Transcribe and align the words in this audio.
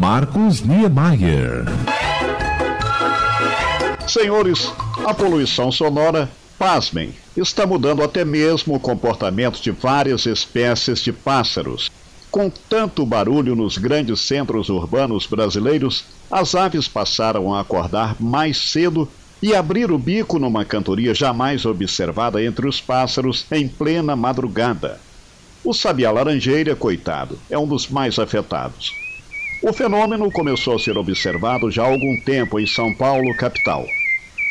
Marcos 0.00 0.62
Niemeyer. 0.62 1.66
Senhores, 4.08 4.72
a 5.04 5.12
poluição 5.12 5.70
sonora, 5.70 6.26
pasmem, 6.58 7.12
está 7.36 7.66
mudando 7.66 8.02
até 8.02 8.24
mesmo 8.24 8.74
o 8.74 8.80
comportamento 8.80 9.60
de 9.60 9.70
várias 9.70 10.24
espécies 10.24 11.00
de 11.00 11.12
pássaros. 11.12 11.90
Com 12.30 12.48
tanto 12.48 13.04
barulho 13.04 13.54
nos 13.54 13.76
grandes 13.76 14.22
centros 14.22 14.70
urbanos 14.70 15.26
brasileiros, 15.26 16.06
as 16.30 16.54
aves 16.54 16.88
passaram 16.88 17.52
a 17.52 17.60
acordar 17.60 18.16
mais 18.18 18.56
cedo 18.56 19.06
e 19.42 19.54
abrir 19.54 19.92
o 19.92 19.98
bico 19.98 20.38
numa 20.38 20.64
cantoria 20.64 21.14
jamais 21.14 21.66
observada 21.66 22.42
entre 22.42 22.66
os 22.66 22.80
pássaros 22.80 23.44
em 23.52 23.68
plena 23.68 24.16
madrugada. 24.16 24.98
O 25.62 25.74
sabiá 25.74 26.10
laranjeira, 26.10 26.74
coitado, 26.74 27.38
é 27.50 27.58
um 27.58 27.68
dos 27.68 27.86
mais 27.86 28.18
afetados. 28.18 28.99
O 29.62 29.74
fenômeno 29.74 30.30
começou 30.30 30.76
a 30.76 30.78
ser 30.78 30.96
observado 30.96 31.70
já 31.70 31.82
há 31.82 31.86
algum 31.86 32.18
tempo 32.18 32.58
em 32.58 32.66
São 32.66 32.94
Paulo, 32.94 33.36
capital, 33.36 33.86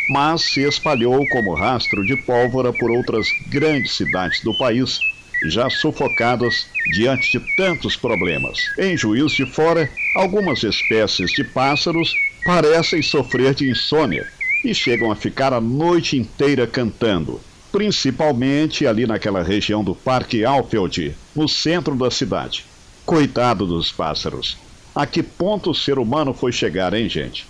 mas 0.07 0.43
se 0.43 0.61
espalhou 0.61 1.25
como 1.29 1.55
rastro 1.55 2.05
de 2.05 2.15
pólvora 2.15 2.71
por 2.71 2.91
outras 2.91 3.27
grandes 3.47 3.93
cidades 3.93 4.43
do 4.43 4.53
país, 4.53 4.99
já 5.47 5.67
sufocadas 5.67 6.67
diante 6.93 7.31
de 7.31 7.55
tantos 7.55 7.95
problemas. 7.95 8.59
Em 8.77 8.95
Juiz 8.95 9.31
de 9.31 9.47
Fora, 9.47 9.89
algumas 10.15 10.61
espécies 10.61 11.31
de 11.31 11.43
pássaros 11.43 12.15
parecem 12.45 13.01
sofrer 13.01 13.55
de 13.55 13.67
insônia 13.67 14.27
e 14.63 14.75
chegam 14.75 15.11
a 15.11 15.15
ficar 15.15 15.53
a 15.53 15.59
noite 15.59 16.17
inteira 16.17 16.67
cantando, 16.67 17.41
principalmente 17.71 18.85
ali 18.85 19.07
naquela 19.07 19.41
região 19.41 19.83
do 19.83 19.95
Parque 19.95 20.45
Alfield, 20.45 21.15
no 21.35 21.47
centro 21.47 21.95
da 21.95 22.11
cidade. 22.11 22.63
Coitado 23.07 23.65
dos 23.65 23.91
pássaros. 23.91 24.68
A 24.95 25.05
que 25.05 25.21
ponto 25.21 25.71
o 25.71 25.75
ser 25.75 26.00
humano 26.00 26.33
foi 26.33 26.52
chegar, 26.52 26.94
hein, 26.94 27.08
gente? 27.08 27.47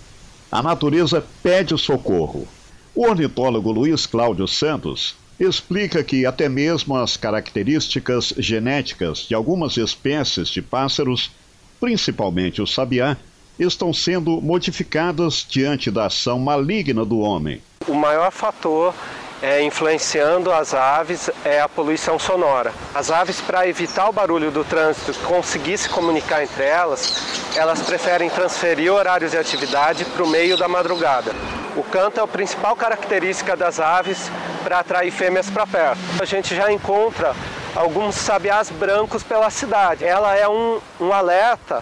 A 0.51 0.61
natureza 0.61 1.25
pede 1.41 1.77
socorro. 1.77 2.47
O 2.93 3.07
ornitólogo 3.07 3.71
Luiz 3.71 4.05
Cláudio 4.05 4.47
Santos 4.47 5.15
explica 5.39 6.03
que 6.03 6.25
até 6.25 6.49
mesmo 6.49 6.95
as 6.95 7.15
características 7.15 8.33
genéticas 8.37 9.19
de 9.19 9.33
algumas 9.33 9.77
espécies 9.77 10.49
de 10.49 10.61
pássaros, 10.61 11.31
principalmente 11.79 12.61
o 12.61 12.67
sabiá, 12.67 13.15
estão 13.57 13.93
sendo 13.93 14.41
modificadas 14.41 15.45
diante 15.47 15.89
da 15.91 16.07
ação 16.07 16.39
maligna 16.39 17.05
do 17.05 17.19
homem. 17.19 17.61
O 17.87 17.93
maior 17.93 18.31
fator 18.31 18.93
é, 19.41 19.61
influenciando 19.63 20.51
as 20.51 20.73
aves 20.73 21.29
é 21.45 21.61
a 21.61 21.69
poluição 21.69 22.19
sonora. 22.19 22.73
As 22.93 23.09
aves, 23.09 23.39
para 23.39 23.67
evitar 23.67 24.09
o 24.09 24.13
barulho 24.13 24.51
do 24.51 24.63
trânsito, 24.63 25.13
conseguir 25.25 25.77
se 25.77 25.89
comunicar 25.89 26.43
entre 26.43 26.63
elas, 26.63 27.53
elas 27.55 27.81
preferem 27.81 28.29
transferir 28.29 28.91
horários 28.91 29.31
de 29.31 29.37
atividade 29.37 30.05
para 30.05 30.23
o 30.23 30.27
meio 30.27 30.57
da 30.57 30.67
madrugada. 30.67 31.33
O 31.75 31.83
canto 31.83 32.19
é 32.19 32.23
a 32.23 32.27
principal 32.27 32.75
característica 32.75 33.55
das 33.55 33.79
aves 33.79 34.29
para 34.63 34.79
atrair 34.79 35.11
fêmeas 35.11 35.49
para 35.49 35.65
perto. 35.65 35.99
A 36.21 36.25
gente 36.25 36.55
já 36.55 36.71
encontra 36.71 37.33
alguns 37.75 38.15
sabiás 38.15 38.69
brancos 38.69 39.23
pela 39.23 39.49
cidade. 39.49 40.03
Ela 40.03 40.35
é 40.35 40.47
um, 40.47 40.79
um 40.99 41.13
alerta 41.13 41.81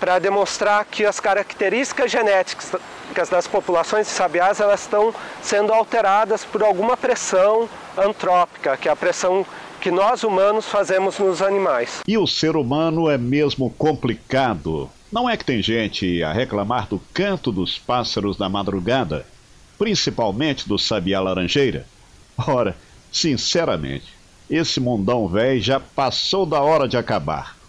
para 0.00 0.18
demonstrar 0.18 0.84
que 0.86 1.04
as 1.04 1.20
características 1.20 2.10
genéticas 2.10 3.28
das 3.30 3.46
populações 3.46 4.06
de 4.06 4.12
sabiás 4.14 4.58
elas 4.58 4.80
estão 4.80 5.14
sendo 5.42 5.72
alteradas 5.72 6.42
por 6.44 6.62
alguma 6.62 6.96
pressão 6.96 7.68
antrópica, 7.96 8.78
que 8.78 8.88
é 8.88 8.92
a 8.92 8.96
pressão 8.96 9.44
que 9.80 9.90
nós 9.90 10.24
humanos 10.24 10.66
fazemos 10.66 11.18
nos 11.18 11.42
animais. 11.42 12.00
E 12.06 12.16
o 12.16 12.26
ser 12.26 12.56
humano 12.56 13.10
é 13.10 13.18
mesmo 13.18 13.70
complicado. 13.70 14.90
Não 15.12 15.28
é 15.28 15.36
que 15.36 15.44
tem 15.44 15.62
gente 15.62 16.22
a 16.22 16.32
reclamar 16.32 16.86
do 16.86 17.00
canto 17.12 17.52
dos 17.52 17.78
pássaros 17.78 18.38
na 18.38 18.48
madrugada, 18.48 19.26
principalmente 19.78 20.68
do 20.68 20.78
sabiá 20.78 21.20
laranjeira? 21.20 21.86
Ora, 22.38 22.76
sinceramente, 23.12 24.06
esse 24.48 24.80
mundão 24.80 25.28
velho 25.28 25.60
já 25.60 25.80
passou 25.80 26.46
da 26.46 26.60
hora 26.60 26.88
de 26.88 26.96
acabar. 26.96 27.59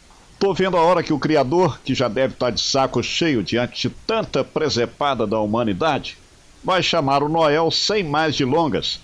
Tô 0.41 0.55
vendo 0.55 0.75
a 0.75 0.81
hora 0.81 1.03
que 1.03 1.13
o 1.13 1.19
Criador, 1.19 1.79
que 1.85 1.93
já 1.93 2.07
deve 2.07 2.33
estar 2.33 2.47
tá 2.47 2.49
de 2.49 2.59
saco 2.59 3.03
cheio 3.03 3.43
diante 3.43 3.87
de 3.87 3.95
tanta 4.07 4.43
presepada 4.43 5.27
da 5.27 5.39
humanidade, 5.39 6.17
vai 6.63 6.81
chamar 6.81 7.21
o 7.21 7.29
Noel 7.29 7.69
sem 7.69 8.03
mais 8.03 8.35
delongas. 8.35 8.99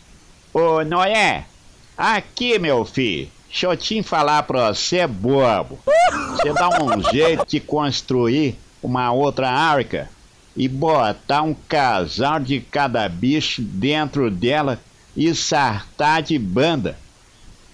Ô 0.52 0.84
Noé, 0.84 1.46
aqui 1.96 2.58
meu 2.58 2.84
filho, 2.84 3.30
deixa 3.48 3.68
eu 3.68 3.78
te 3.78 4.02
falar 4.02 4.42
pra 4.44 4.74
você, 4.74 5.06
bobo. 5.06 5.78
Você 6.32 6.52
dá 6.54 6.70
um 6.70 7.04
jeito 7.14 7.46
de 7.46 7.60
construir 7.60 8.58
uma 8.82 9.12
outra 9.12 9.48
arca 9.48 10.10
e 10.56 10.68
botar 10.68 11.44
um 11.44 11.54
casal 11.54 12.40
de 12.40 12.62
cada 12.62 13.08
bicho 13.08 13.62
dentro 13.62 14.32
dela 14.32 14.82
e 15.16 15.36
sartar 15.36 16.24
de 16.24 16.40
banda. 16.40 16.98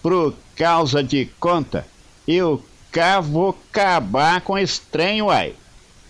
Por 0.02 0.36
causa 0.54 1.02
de 1.02 1.28
conta, 1.40 1.88
eu 2.28 2.62
cá 2.94 3.20
vou 3.20 3.58
acabar 3.72 4.40
com 4.42 4.56
esse 4.56 4.80
trem, 4.80 5.24
uai. 5.24 5.54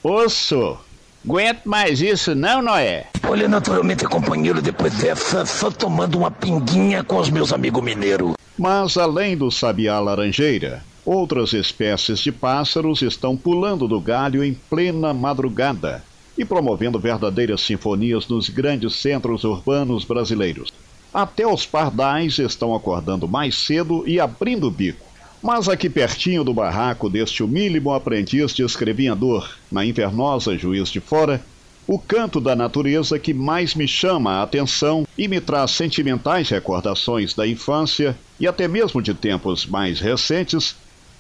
Osso, 0.03 0.77
aguento 1.23 1.63
mais 1.63 2.01
isso 2.01 2.35
não, 2.35 2.61
Noé? 2.61 3.07
Olha, 3.25 3.47
naturalmente, 3.47 4.03
companheiro, 4.05 4.61
depois 4.61 4.93
dessa, 4.95 5.45
só 5.45 5.71
tomando 5.71 6.17
uma 6.17 6.29
pinguinha 6.29 7.01
com 7.01 7.17
os 7.17 7.29
meus 7.29 7.53
amigos 7.53 7.81
mineiros. 7.81 8.33
Mas 8.57 8.97
além 8.97 9.37
do 9.37 9.49
sabiá 9.49 9.97
laranjeira, 10.01 10.83
outras 11.05 11.53
espécies 11.53 12.19
de 12.19 12.33
pássaros 12.33 13.01
estão 13.01 13.37
pulando 13.37 13.87
do 13.87 14.01
galho 14.01 14.43
em 14.43 14.53
plena 14.53 15.13
madrugada 15.13 16.03
e 16.37 16.43
promovendo 16.43 16.99
verdadeiras 16.99 17.61
sinfonias 17.61 18.27
nos 18.27 18.49
grandes 18.49 18.95
centros 18.95 19.45
urbanos 19.45 20.03
brasileiros. 20.03 20.69
Até 21.13 21.47
os 21.47 21.65
pardais 21.65 22.39
estão 22.39 22.75
acordando 22.75 23.25
mais 23.25 23.55
cedo 23.55 24.03
e 24.05 24.19
abrindo 24.19 24.67
o 24.67 24.71
bico 24.71 25.12
mas 25.43 25.67
aqui 25.67 25.89
pertinho 25.89 26.41
do 26.41 26.53
barraco 26.53 27.09
deste 27.09 27.43
humílimo 27.43 27.91
aprendiz 27.91 28.53
de 28.53 28.63
escrevinhador, 28.63 29.49
na 29.69 29.85
invernosa 29.85 30.57
Juiz 30.57 30.87
de 30.87 31.01
Fora, 31.01 31.43
o 31.85 31.99
canto 31.99 32.39
da 32.39 32.55
natureza 32.55 33.19
que 33.19 33.33
mais 33.33 33.75
me 33.75 33.85
chama 33.85 34.35
a 34.35 34.43
atenção 34.43 35.05
e 35.17 35.27
me 35.27 35.41
traz 35.41 35.71
sentimentais 35.71 36.47
recordações 36.47 37.33
da 37.33 37.45
infância 37.45 38.17
e 38.39 38.47
até 38.47 38.69
mesmo 38.69 39.01
de 39.01 39.13
tempos 39.13 39.65
mais 39.65 39.99
recentes 39.99 40.77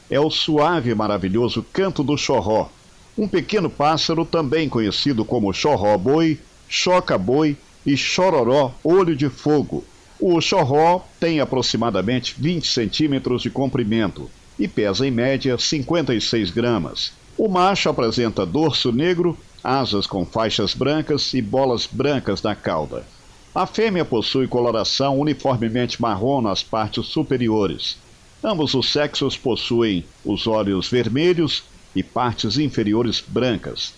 é 0.09 0.21
o 0.21 0.29
suave 0.29 0.91
e 0.91 0.95
maravilhoso 0.95 1.65
canto 1.73 2.01
do 2.01 2.17
chorró, 2.17 2.69
um 3.17 3.27
pequeno 3.27 3.69
pássaro 3.69 4.23
também 4.23 4.69
conhecido 4.69 5.25
como 5.25 5.51
chorró-boi, 5.51 6.39
choca-boi 6.69 7.57
e 7.85 7.97
chororó 7.97 8.71
olho 8.85 9.17
de 9.17 9.27
fogo, 9.27 9.83
o 10.25 10.39
chorró 10.39 11.01
tem 11.19 11.41
aproximadamente 11.41 12.35
20 12.37 12.65
centímetros 12.65 13.41
de 13.41 13.49
comprimento 13.49 14.31
e 14.57 14.69
pesa 14.69 15.05
em 15.05 15.11
média 15.11 15.57
56 15.57 16.49
gramas. 16.49 17.11
O 17.37 17.49
macho 17.49 17.89
apresenta 17.89 18.45
dorso 18.45 18.93
negro, 18.93 19.37
asas 19.61 20.07
com 20.07 20.25
faixas 20.25 20.73
brancas 20.73 21.33
e 21.33 21.41
bolas 21.41 21.85
brancas 21.85 22.41
na 22.41 22.55
cauda. 22.55 23.05
A 23.53 23.65
fêmea 23.65 24.05
possui 24.05 24.47
coloração 24.47 25.19
uniformemente 25.19 26.01
marrom 26.01 26.39
nas 26.39 26.63
partes 26.63 27.07
superiores. 27.07 27.97
Ambos 28.41 28.73
os 28.75 28.93
sexos 28.93 29.35
possuem 29.35 30.05
os 30.23 30.47
olhos 30.47 30.87
vermelhos 30.89 31.65
e 31.93 32.01
partes 32.01 32.57
inferiores 32.57 33.21
brancas. 33.27 33.93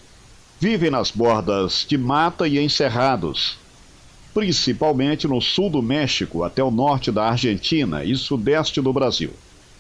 Vivem 0.59 0.89
nas 0.89 1.11
bordas 1.11 1.85
de 1.87 1.99
mata 1.99 2.47
e 2.47 2.57
em 2.57 2.67
cerrados, 2.67 3.59
principalmente 4.35 5.29
no 5.29 5.39
sul 5.39 5.69
do 5.69 5.81
México 5.81 6.43
até 6.43 6.61
o 6.61 6.69
norte 6.69 7.09
da 7.09 7.29
Argentina 7.29 8.03
e 8.03 8.13
sudeste 8.17 8.81
do 8.81 8.91
Brasil. 8.91 9.29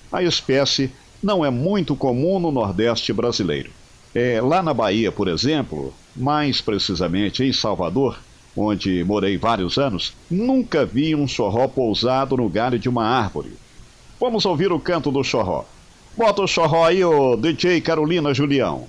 A 0.09 0.23
espécie 0.23 0.89
não 1.21 1.43
é 1.43 1.49
muito 1.49 1.93
comum 1.93 2.39
no 2.39 2.53
nordeste 2.53 3.11
brasileiro. 3.11 3.69
É, 4.15 4.39
lá 4.39 4.63
na 4.63 4.73
Bahia, 4.73 5.11
por 5.11 5.27
exemplo, 5.27 5.93
mais 6.15 6.61
precisamente 6.61 7.43
em 7.43 7.51
Salvador, 7.51 8.17
onde 8.55 9.03
morei 9.03 9.37
vários 9.37 9.77
anos, 9.77 10.13
nunca 10.31 10.85
vi 10.85 11.13
um 11.13 11.27
chorró 11.27 11.67
pousado 11.67 12.37
no 12.37 12.47
galho 12.47 12.79
de 12.79 12.87
uma 12.87 13.03
árvore. 13.03 13.51
Vamos 14.17 14.45
ouvir 14.45 14.71
o 14.71 14.79
canto 14.79 15.11
do 15.11 15.21
chorró. 15.21 15.65
Bota 16.15 16.41
o 16.41 16.47
chorró 16.47 16.85
aí, 16.85 17.03
o 17.03 17.35
DJ 17.35 17.81
Carolina 17.81 18.33
Julião. 18.33 18.87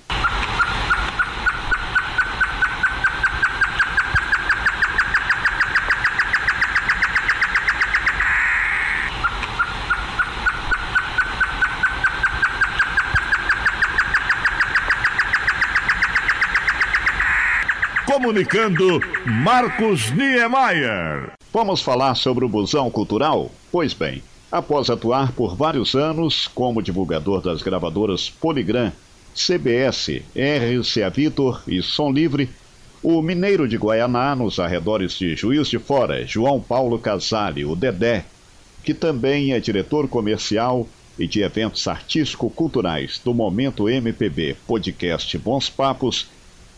Comunicando 18.27 18.99
Marcos 19.25 20.11
Niemeyer. 20.11 21.31
Vamos 21.53 21.81
falar 21.81 22.13
sobre 22.15 22.43
o 22.43 22.49
Busão 22.49 22.91
Cultural? 22.91 23.49
Pois 23.71 23.93
bem, 23.93 24.21
após 24.51 24.89
atuar 24.89 25.31
por 25.31 25.55
vários 25.55 25.95
anos 25.95 26.45
como 26.45 26.81
divulgador 26.81 27.41
das 27.41 27.61
gravadoras 27.61 28.29
Poligram, 28.29 28.91
CBS, 29.33 30.21
RCA 30.35 31.09
Vitor 31.09 31.63
e 31.69 31.81
Som 31.81 32.11
Livre, 32.11 32.49
o 33.01 33.21
mineiro 33.21 33.65
de 33.65 33.77
Guaianá, 33.77 34.35
nos 34.35 34.59
arredores 34.59 35.17
de 35.17 35.33
Juiz 35.33 35.69
de 35.69 35.79
Fora, 35.79 36.27
João 36.27 36.59
Paulo 36.59 36.99
Casale, 36.99 37.63
o 37.63 37.77
Dedé, 37.77 38.25
que 38.83 38.93
também 38.93 39.53
é 39.53 39.59
diretor 39.61 40.05
comercial 40.09 40.85
e 41.17 41.25
de 41.25 41.43
eventos 41.43 41.87
artístico-culturais 41.87 43.21
do 43.23 43.33
Momento 43.33 43.87
MPB 43.87 44.57
Podcast 44.67 45.37
Bons 45.37 45.69
Papos, 45.69 46.27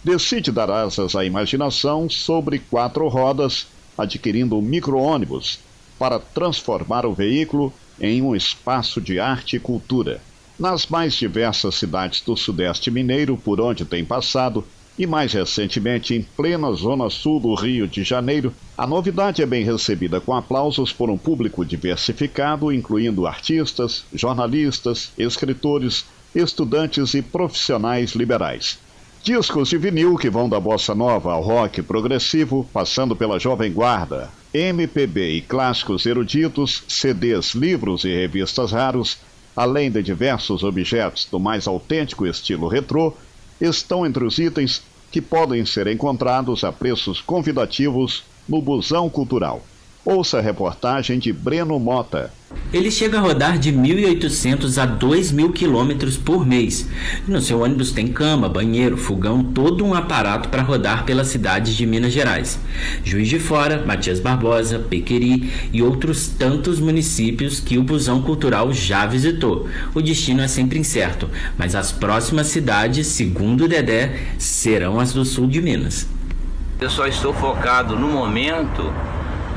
decide 0.04 0.52
dar 0.52 0.70
asas 0.70 1.16
à 1.16 1.26
imaginação 1.26 2.10
sobre 2.10 2.60
quatro 2.60 3.08
rodas, 3.08 3.68
adquirindo 3.98 4.58
um 4.58 4.62
micro-ônibus 4.62 5.60
para 5.98 6.20
transformar 6.20 7.06
o 7.06 7.14
veículo 7.14 7.74
em 8.00 8.22
um 8.22 8.36
espaço 8.36 9.02
de 9.02 9.20
arte 9.20 9.58
e 9.58 9.60
cultura. 9.60 10.22
Nas 10.58 10.88
mais 10.88 11.14
diversas 11.14 11.76
cidades 11.76 12.22
do 12.22 12.36
Sudeste 12.36 12.90
Mineiro 12.90 13.38
por 13.38 13.60
onde 13.60 13.86
tem 13.86 14.04
passado, 14.06 14.66
e 14.98 15.08
mais 15.08 15.32
recentemente 15.32 16.14
em 16.14 16.22
plena 16.22 16.70
zona 16.74 17.10
sul 17.10 17.40
do 17.40 17.56
Rio 17.56 17.88
de 17.88 18.04
Janeiro, 18.04 18.54
a 18.78 18.86
novidade 18.86 19.42
é 19.42 19.46
bem 19.46 19.64
recebida 19.64 20.20
com 20.20 20.36
aplausos 20.36 20.92
por 20.92 21.10
um 21.10 21.18
público 21.18 21.64
diversificado, 21.64 22.70
incluindo 22.74 23.26
artistas, 23.26 24.04
jornalistas, 24.14 25.12
escritores, 25.18 26.04
estudantes 26.36 27.14
e 27.14 27.22
profissionais 27.22 28.12
liberais. 28.12 28.78
Discos 29.24 29.70
de 29.70 29.78
vinil 29.78 30.16
que 30.16 30.30
vão 30.30 30.48
da 30.48 30.60
bossa 30.62 30.96
nova 30.96 31.34
ao 31.34 31.42
rock 31.42 31.82
progressivo, 31.82 32.66
passando 32.72 33.16
pela 33.18 33.38
jovem 33.38 33.72
guarda, 33.72 34.32
MPB 34.54 35.32
e 35.32 35.42
clássicos 35.42 36.06
eruditos, 36.06 36.86
CDs, 36.88 37.54
livros 37.54 38.06
e 38.06 38.16
revistas 38.16 38.72
raros, 38.72 39.18
além 39.56 39.92
de 39.92 40.02
diversos 40.02 40.64
objetos 40.64 41.26
do 41.30 41.38
mais 41.38 41.68
autêntico 41.68 42.26
estilo 42.26 42.70
retrô, 42.70 43.14
estão 43.60 44.06
entre 44.06 44.26
os 44.26 44.40
itens 44.40 44.84
que 45.12 45.22
podem 45.22 45.66
ser 45.66 45.88
encontrados 45.88 46.64
a 46.64 46.72
preços 46.72 47.20
convidativos 47.20 48.24
no 48.48 48.62
Busão 48.62 49.10
Cultural. 49.10 49.62
Ouça 50.06 50.38
a 50.38 50.42
reportagem 50.42 51.20
de 51.20 51.34
Breno 51.34 51.78
Mota. 51.78 52.32
Ele 52.72 52.90
chega 52.90 53.18
a 53.18 53.22
rodar 53.22 53.60
de 53.60 53.72
1.800 53.72 54.82
a 54.82 54.88
2.000 54.88 55.52
quilômetros 55.52 56.16
por 56.16 56.46
mês. 56.46 56.88
No 57.28 57.42
seu 57.42 57.60
ônibus 57.60 57.92
tem 57.92 58.08
cama, 58.08 58.48
banheiro, 58.48 58.96
fogão, 58.96 59.44
todo 59.44 59.86
um 59.86 59.94
aparato 59.94 60.48
para 60.48 60.62
rodar 60.62 61.04
pelas 61.04 61.28
cidades 61.28 61.76
de 61.76 61.86
Minas 61.86 62.14
Gerais. 62.14 62.58
Juiz 63.04 63.28
de 63.28 63.40
Fora, 63.40 63.84
Matias 63.86 64.22
Barbosa, 64.22 64.80
Pequeri 64.80 65.52
e 65.74 65.84
outros 65.84 66.30
tantos 66.30 66.80
municípios 66.80 67.60
que 67.60 67.78
o 67.78 67.84
Busão 67.84 68.22
Cultural 68.22 68.72
já 68.72 69.06
visitou. 69.06 69.68
O 69.94 70.02
destino 70.02 70.42
é 70.42 70.48
sempre 70.48 70.80
incerto, 70.80 71.30
mas 71.58 71.76
as 71.76 71.92
próximas 71.92 72.48
cidades, 72.48 73.06
segundo 73.08 73.66
o 73.66 73.68
Dedé, 73.68 74.18
serão 74.38 74.98
as 74.98 75.12
do 75.12 75.26
sul 75.26 75.46
de 75.46 75.62
Minas. 75.62 76.08
Eu 76.80 76.90
só 76.90 77.06
estou 77.06 77.34
focado 77.34 77.98
no 78.00 78.08
momento 78.08 78.94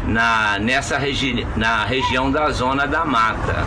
na, 0.06 0.58
nessa 0.58 0.98
regi 0.98 1.46
na 1.56 1.84
região 1.84 2.30
da 2.30 2.50
zona 2.50 2.86
da 2.86 3.04
mata. 3.04 3.64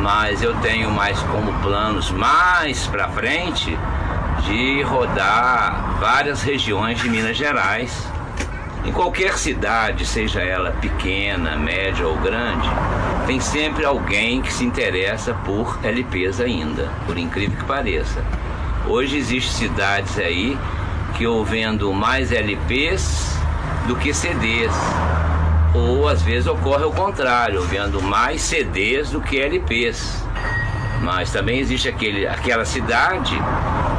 Mas 0.00 0.42
eu 0.42 0.54
tenho 0.56 0.90
mais 0.90 1.20
como 1.20 1.52
planos 1.60 2.10
mais 2.10 2.86
para 2.86 3.08
frente 3.08 3.76
de 4.42 4.82
rodar 4.82 5.96
várias 6.00 6.42
regiões 6.42 6.98
de 6.98 7.08
Minas 7.08 7.36
Gerais. 7.36 8.06
Em 8.84 8.92
qualquer 8.92 9.36
cidade, 9.36 10.06
seja 10.06 10.40
ela 10.40 10.72
pequena, 10.72 11.56
média 11.56 12.06
ou 12.06 12.16
grande, 12.16 12.68
tem 13.26 13.38
sempre 13.38 13.84
alguém 13.84 14.40
que 14.40 14.50
se 14.50 14.64
interessa 14.64 15.34
por 15.44 15.78
LPs 15.84 16.40
ainda, 16.40 16.88
por 17.06 17.18
incrível 17.18 17.58
que 17.58 17.64
pareça. 17.64 18.24
Hoje 18.86 19.18
existem 19.18 19.68
cidades 19.68 20.18
aí 20.18 20.58
que 21.14 21.24
eu 21.24 21.44
vendo 21.44 21.92
mais 21.92 22.32
LPs 22.32 23.38
do 23.86 23.94
que 23.96 24.14
CDs. 24.14 24.72
Ou 25.74 26.08
às 26.08 26.22
vezes 26.22 26.46
ocorre 26.46 26.84
o 26.84 26.90
contrário, 26.90 27.62
vendo 27.62 28.02
mais 28.02 28.42
CDs 28.42 29.10
do 29.10 29.20
que 29.20 29.40
LPs. 29.40 30.24
Mas 31.02 31.30
também 31.32 31.58
existe 31.58 31.88
aquele, 31.88 32.26
aquela 32.26 32.64
cidade 32.64 33.36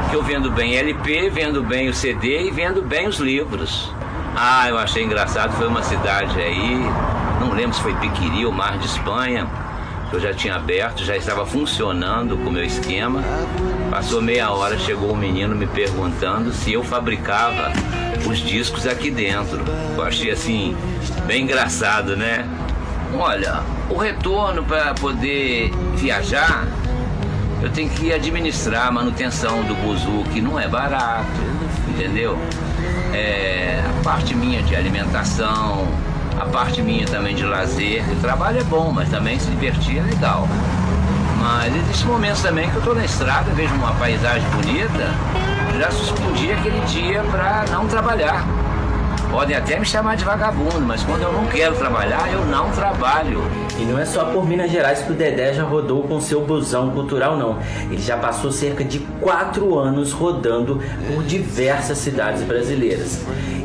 que 0.09 0.15
eu 0.15 0.21
vendo 0.21 0.51
bem 0.51 0.75
LP, 0.75 1.29
vendo 1.29 1.63
bem 1.63 1.88
o 1.88 1.94
CD 1.94 2.47
e 2.47 2.51
vendo 2.51 2.81
bem 2.81 3.07
os 3.07 3.18
livros. 3.18 3.94
Ah, 4.35 4.69
eu 4.69 4.77
achei 4.77 5.03
engraçado, 5.03 5.53
foi 5.53 5.68
uma 5.68 5.83
cidade 5.83 6.39
aí, 6.39 6.79
não 7.39 7.53
lembro 7.53 7.75
se 7.75 7.81
foi 7.81 7.94
Piquiri 7.95 8.45
ou 8.45 8.51
Mar 8.51 8.77
de 8.77 8.85
Espanha, 8.85 9.47
que 10.09 10.15
eu 10.15 10.19
já 10.19 10.33
tinha 10.33 10.56
aberto, 10.56 11.03
já 11.03 11.15
estava 11.17 11.45
funcionando 11.45 12.38
com 12.38 12.50
o 12.50 12.51
meu 12.51 12.63
esquema. 12.63 13.24
Passou 13.91 14.21
meia 14.21 14.49
hora, 14.49 14.79
chegou 14.79 15.11
um 15.11 15.17
menino 15.17 15.53
me 15.53 15.67
perguntando 15.67 16.53
se 16.53 16.71
eu 16.71 16.81
fabricava 16.81 17.73
os 18.25 18.38
discos 18.38 18.88
aqui 18.88 19.11
dentro. 19.11 19.61
Eu 19.97 20.01
achei 20.01 20.31
assim, 20.31 20.77
bem 21.27 21.43
engraçado, 21.43 22.15
né? 22.15 22.47
Olha, 23.13 23.59
o 23.89 23.97
retorno 23.97 24.63
para 24.63 24.93
poder 24.93 25.71
viajar, 25.97 26.65
eu 27.61 27.69
tenho 27.69 27.89
que 27.89 28.13
administrar 28.13 28.88
a 28.88 28.91
manutenção 28.91 29.61
do 29.63 29.75
buzu, 29.75 30.23
que 30.31 30.39
não 30.39 30.57
é 30.57 30.69
barato, 30.69 31.27
entendeu? 31.89 32.39
É, 33.13 33.83
a 33.99 34.03
parte 34.03 34.33
minha 34.33 34.63
de 34.63 34.73
alimentação, 34.73 35.85
a 36.39 36.45
parte 36.45 36.81
minha 36.81 37.05
também 37.05 37.35
de 37.35 37.43
lazer. 37.43 38.09
O 38.09 38.15
trabalho 38.21 38.61
é 38.61 38.63
bom, 38.63 38.89
mas 38.89 39.09
também 39.09 39.38
se 39.38 39.51
divertir 39.51 39.97
é 39.97 40.01
legal. 40.01 40.47
Mas 41.41 41.75
existem 41.75 42.05
momentos 42.05 42.41
também 42.41 42.69
que 42.69 42.75
eu 42.75 42.79
estou 42.79 42.93
na 42.93 43.03
estrada, 43.03 43.51
vejo 43.55 43.73
uma 43.73 43.93
paisagem 43.95 44.47
bonita, 44.51 45.09
já 45.79 45.89
suspendi 45.89 46.51
aquele 46.51 46.79
dia 46.81 47.23
para 47.31 47.65
não 47.71 47.88
trabalhar. 47.88 48.45
Podem 49.31 49.55
até 49.55 49.79
me 49.79 49.85
chamar 49.85 50.17
de 50.17 50.25
vagabundo, 50.25 50.81
mas 50.81 51.03
quando 51.03 51.23
eu 51.23 51.31
não 51.31 51.47
quero 51.47 51.73
trabalhar, 51.75 52.31
eu 52.31 52.45
não 52.45 52.69
trabalho. 52.71 53.41
E 53.79 53.83
não 53.83 53.97
é 53.97 54.05
só 54.05 54.25
por 54.25 54.45
Minas 54.45 54.69
Gerais 54.69 55.01
que 55.01 55.11
o 55.13 55.15
Dedé 55.15 55.53
já 55.53 55.63
rodou 55.63 56.03
com 56.03 56.19
seu 56.19 56.41
busão 56.41 56.91
cultural, 56.91 57.38
não. 57.38 57.57
Ele 57.89 58.01
já 58.01 58.17
passou 58.17 58.51
cerca 58.51 58.83
de 58.83 58.99
quatro 59.21 59.79
anos 59.79 60.11
rodando 60.11 60.81
por 61.07 61.23
diversas 61.23 61.97
cidades 61.97 62.43
brasileiras. 62.43 63.21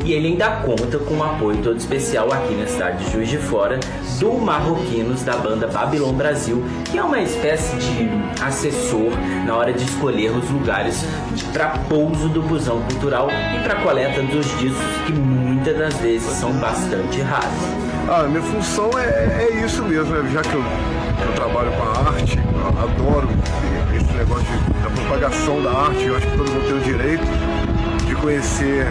E 0.07 0.13
ele 0.13 0.29
ainda 0.29 0.49
conta 0.61 0.97
com 0.99 1.15
um 1.15 1.23
apoio 1.23 1.57
todo 1.57 1.75
especial 1.75 2.31
aqui 2.31 2.53
na 2.53 2.65
cidade 2.65 3.03
de 3.03 3.11
Juiz 3.11 3.27
de 3.27 3.37
Fora 3.37 3.77
do 4.21 4.31
Marroquinos 4.35 5.21
da 5.23 5.35
banda 5.35 5.67
Babylon 5.67 6.13
Brasil, 6.13 6.63
que 6.85 6.97
é 6.97 7.03
uma 7.03 7.19
espécie 7.19 7.75
de 7.75 8.09
assessor 8.41 9.11
na 9.45 9.53
hora 9.53 9.73
de 9.73 9.83
escolher 9.83 10.31
os 10.31 10.49
lugares 10.49 11.03
para 11.51 11.71
pouso 11.89 12.29
do 12.29 12.41
busão 12.41 12.81
cultural 12.83 13.27
e 13.29 13.61
para 13.63 13.81
coleta 13.81 14.21
dos 14.21 14.45
discos 14.59 14.85
que 15.05 15.11
muitas 15.11 15.77
das 15.77 15.95
vezes 15.95 16.31
são 16.37 16.53
bastante 16.53 17.19
raros. 17.19 17.51
Ah, 18.09 18.23
minha 18.29 18.41
função 18.43 18.89
é, 18.97 19.49
é 19.51 19.65
isso 19.65 19.83
mesmo, 19.83 20.15
né? 20.15 20.29
já 20.31 20.41
que 20.41 20.53
eu, 20.53 20.61
eu, 20.61 21.33
trabalho 21.35 21.69
com 21.73 21.83
a 21.83 22.13
arte, 22.13 22.39
adoro 22.81 23.27
esse 23.93 24.13
negócio 24.13 24.45
de, 24.45 24.83
da 24.83 24.89
propagação 24.89 25.61
da 25.61 25.71
arte, 25.71 26.05
eu 26.05 26.15
acho 26.15 26.25
que 26.27 26.37
todo 26.37 26.49
mundo 26.49 26.65
tem 26.65 26.77
o 26.77 26.97
direito 26.97 27.25
de 28.07 28.15
conhecer 28.15 28.87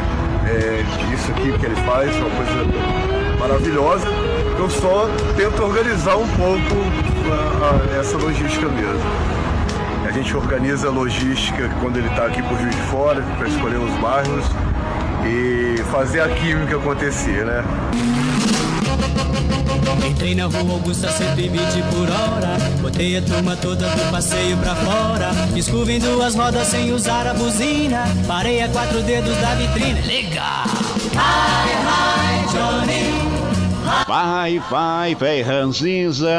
é, 0.47 0.85
isso 1.13 1.31
aqui 1.33 1.53
que 1.59 1.67
ele 1.67 1.77
faz, 1.77 2.15
é 2.15 2.21
uma 2.21 2.31
coisa 2.31 3.39
maravilhosa. 3.39 4.07
Eu 4.59 4.71
só 4.71 5.09
tento 5.37 5.63
organizar 5.63 6.17
um 6.17 6.29
pouco 6.29 6.77
a, 7.31 7.95
a, 7.97 8.01
essa 8.01 8.17
logística 8.17 8.69
mesmo. 8.69 9.01
A 10.07 10.11
gente 10.11 10.37
organiza 10.37 10.89
a 10.89 10.91
logística 10.91 11.69
quando 11.81 11.99
ele 11.99 12.09
está 12.09 12.27
aqui 12.27 12.43
por 12.43 12.59
Juiz 12.59 12.75
de 12.75 12.83
Fora, 12.83 13.23
para 13.37 13.49
escolher 13.49 13.79
os 13.79 13.93
bairros 14.01 14.45
e 15.27 15.83
fazer 15.91 16.21
a 16.21 16.29
química 16.29 16.77
acontecer, 16.77 17.45
né? 17.45 17.65
Entrei 20.09 20.35
na 20.35 20.47
rua 20.47 20.73
Augusta 20.73 21.11
120 21.11 21.59
por 21.91 22.09
hora. 22.11 22.57
Botei 22.81 23.17
a 23.17 23.23
turma 23.23 23.57
toda 23.57 23.89
do 23.89 24.11
passeio 24.11 24.57
pra 24.59 24.75
fora. 24.75 25.31
Curva 25.71 25.93
em 25.93 25.99
duas 25.99 26.35
rodas 26.35 26.69
sem 26.69 26.93
usar 26.93 27.27
a 27.27 27.35
buzina. 27.35 28.05
Parei 28.27 28.63
a 28.63 28.69
quatro 28.69 29.03
dedos 29.03 29.37
da 29.39 29.55
vitrine. 29.55 30.01
Legal! 30.03 30.65
Hi, 31.15 31.71
hi, 31.87 32.53
Johnny 32.53 33.46
Vai, 34.07 34.59
vai, 34.71 35.15
véi 35.15 35.43
ranzinza. 35.43 36.31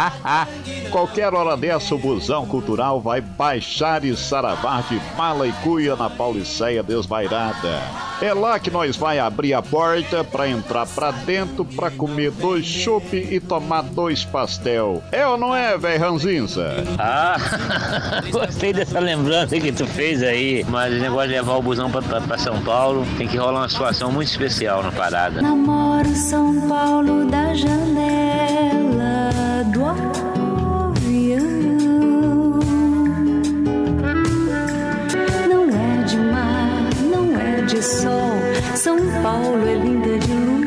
Qualquer 0.90 1.32
hora 1.32 1.56
dessa, 1.56 1.94
o 1.94 1.98
busão 1.98 2.44
cultural 2.46 3.00
vai 3.00 3.20
baixar 3.20 4.04
e 4.04 4.16
saravar 4.16 4.82
de 4.88 5.00
mala 5.16 5.46
e 5.46 5.52
cuia 5.52 5.96
na 5.96 6.10
Pauliceia 6.10 6.82
desvairada. 6.82 7.80
É 8.20 8.34
lá 8.34 8.58
que 8.58 8.70
nós 8.70 8.96
vai 8.96 9.18
abrir 9.18 9.54
a 9.54 9.62
porta 9.62 10.22
para 10.22 10.46
entrar 10.48 10.86
pra 10.86 11.10
dentro 11.10 11.64
para 11.64 11.90
comer 11.90 12.30
dois 12.32 12.66
chopp 12.66 13.16
e 13.16 13.40
tomar 13.40 13.82
dois 13.82 14.24
pastel. 14.24 15.02
É 15.10 15.26
ou 15.26 15.38
não 15.38 15.56
é, 15.56 15.78
véi 15.78 15.96
ranzinza? 15.96 16.84
Ah, 16.98 17.36
gostei 18.30 18.74
dessa 18.74 19.00
lembrança 19.00 19.58
que 19.58 19.72
tu 19.72 19.86
fez 19.86 20.22
aí. 20.22 20.66
Mas 20.68 20.92
o 20.92 20.98
negócio 20.98 21.28
de 21.28 21.34
levar 21.34 21.54
o 21.56 21.62
busão 21.62 21.90
pra 21.90 22.38
São 22.38 22.60
Paulo 22.62 23.06
tem 23.16 23.26
que 23.26 23.38
rolar 23.38 23.60
uma 23.60 23.68
situação 23.68 24.12
muito 24.12 24.28
especial 24.28 24.82
na 24.82 24.92
parada. 24.92 25.40
Namoro 25.40 26.09
são 26.14 26.68
Paulo 26.68 27.24
da 27.26 27.54
janela 27.54 29.30
do 29.72 29.84
avião. 29.84 31.40
Não 35.48 35.68
é 35.70 36.02
de 36.04 36.16
mar, 36.16 36.90
não 37.10 37.40
é 37.40 37.62
de 37.62 37.82
sol. 37.82 38.36
São 38.74 38.98
Paulo 39.22 39.66
é 39.66 39.74
linda 39.74 40.18
de 40.18 40.32
lua. 40.32 40.60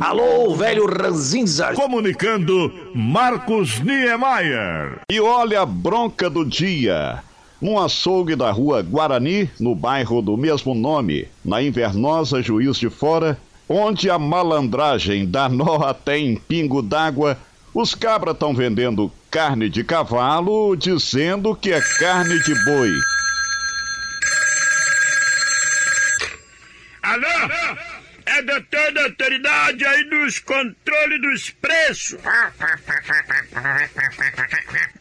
Alô, 0.00 0.54
velho 0.54 0.86
Ranzinza. 0.86 1.72
Comunicando 1.74 2.72
Marcos 2.94 3.80
Niemeyer. 3.80 5.00
E 5.10 5.20
olha 5.20 5.62
a 5.62 5.66
bronca 5.66 6.28
do 6.28 6.44
dia. 6.44 7.22
Num 7.64 7.78
açougue 7.78 8.36
da 8.36 8.50
rua 8.50 8.82
Guarani, 8.82 9.48
no 9.58 9.74
bairro 9.74 10.20
do 10.20 10.36
mesmo 10.36 10.74
nome, 10.74 11.26
na 11.42 11.62
invernosa 11.62 12.42
Juiz 12.42 12.76
de 12.76 12.90
Fora, 12.90 13.40
onde 13.66 14.10
a 14.10 14.18
malandragem 14.18 15.26
dá 15.26 15.48
nó 15.48 15.76
até 15.76 16.18
em 16.18 16.36
pingo 16.36 16.82
d'água, 16.82 17.38
os 17.72 17.94
cabras 17.94 18.34
estão 18.34 18.52
vendendo 18.52 19.10
carne 19.30 19.70
de 19.70 19.82
cavalo 19.82 20.76
dizendo 20.76 21.56
que 21.56 21.72
é 21.72 21.80
carne 21.98 22.38
de 22.40 22.54
boi. 22.66 22.90
Alô? 27.02 27.83
É 28.34 28.42
doutor 28.42 28.92
da 28.92 29.04
autoridade 29.04 29.86
aí 29.86 30.04
dos 30.10 30.40
controles 30.40 31.20
dos 31.20 31.50
preços. 31.50 32.18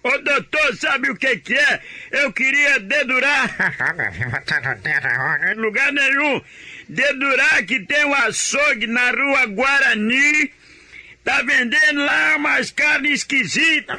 Ô 0.04 0.18
doutor, 0.20 0.76
sabe 0.76 1.10
o 1.10 1.16
que 1.16 1.38
que 1.38 1.58
é? 1.58 1.82
Eu 2.12 2.32
queria 2.32 2.80
dedurar. 2.80 3.50
em 5.52 5.56
lugar 5.56 5.92
nenhum. 5.92 6.44
Dedurar 6.88 7.66
que 7.66 7.80
tem 7.80 8.06
um 8.06 8.14
açougue 8.14 8.86
na 8.86 9.10
rua 9.10 9.48
Guarani. 9.48 10.52
Tá 11.34 11.42
vendendo 11.42 12.06
lá 12.06 12.36
umas 12.38 12.70
carnes 12.70 13.22
esquisitas. 13.22 13.98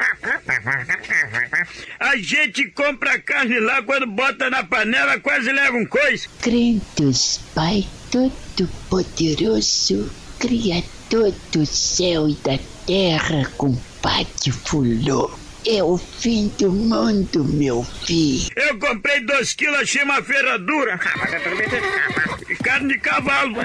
A 1.98 2.16
gente 2.16 2.70
compra 2.70 3.18
carne 3.18 3.58
lá, 3.58 3.82
quando 3.82 4.06
bota 4.06 4.48
na 4.48 4.62
panela, 4.62 5.18
quase 5.18 5.50
leva 5.50 5.76
um 5.76 5.84
coice. 5.84 6.28
Credos, 6.40 7.40
Pai 7.52 7.84
Todo-Poderoso, 8.12 10.08
Criador 10.38 11.34
do 11.50 11.66
céu 11.66 12.28
e 12.28 12.34
da 12.34 12.56
terra, 12.86 13.50
compadre 13.56 14.52
fulô. 14.52 15.36
É 15.66 15.82
o 15.82 15.98
fim 15.98 16.52
do 16.56 16.70
mundo, 16.70 17.42
meu 17.42 17.82
filho. 17.82 18.48
Eu 18.54 18.78
comprei 18.78 19.18
dois 19.24 19.54
quilos, 19.54 19.80
achei 19.80 20.04
uma 20.04 20.22
ferradura. 20.22 21.00
Carne 22.62 22.94
de 22.94 23.00
cavalo. 23.00 23.56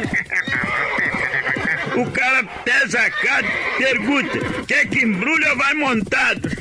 O 2.00 2.12
cara 2.12 2.46
pesa 2.63 3.01
a 3.01 3.12
carne, 3.12 3.50
pergunta, 3.77 4.39
quer 4.65 4.88
que 4.88 5.03
embrulha 5.03 5.51
ou 5.51 5.58
vai 5.58 5.74
montado? 5.74 6.48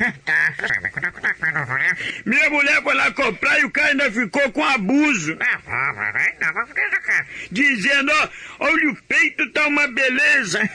Minha 2.26 2.50
mulher 2.50 2.82
foi 2.82 2.94
lá 2.94 3.12
comprar 3.12 3.60
e 3.60 3.64
o 3.64 3.70
cara 3.70 3.90
ainda 3.90 4.10
ficou 4.10 4.50
com 4.50 4.64
abuso. 4.64 5.38
Dizendo, 7.52 8.10
ó, 8.12 8.28
olha 8.66 8.90
o 8.90 8.96
peito 9.02 9.48
tá 9.52 9.68
uma 9.68 9.86
beleza. 9.86 10.58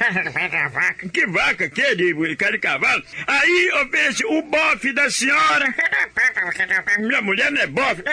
Que 1.12 1.26
vaca 1.28 1.70
que 1.70 1.82
é 1.82 1.96
de 1.96 2.36
cara 2.38 2.54
de 2.54 2.60
cavalo? 2.60 3.04
Aí 3.28 3.72
oferece 3.84 4.26
o 4.26 4.42
bofe 4.44 4.94
da 4.94 5.10
senhora. 5.10 5.74
Minha 7.00 7.22
mulher 7.22 7.52
não 7.52 7.62
é 7.62 7.68
bofe. 7.68 8.04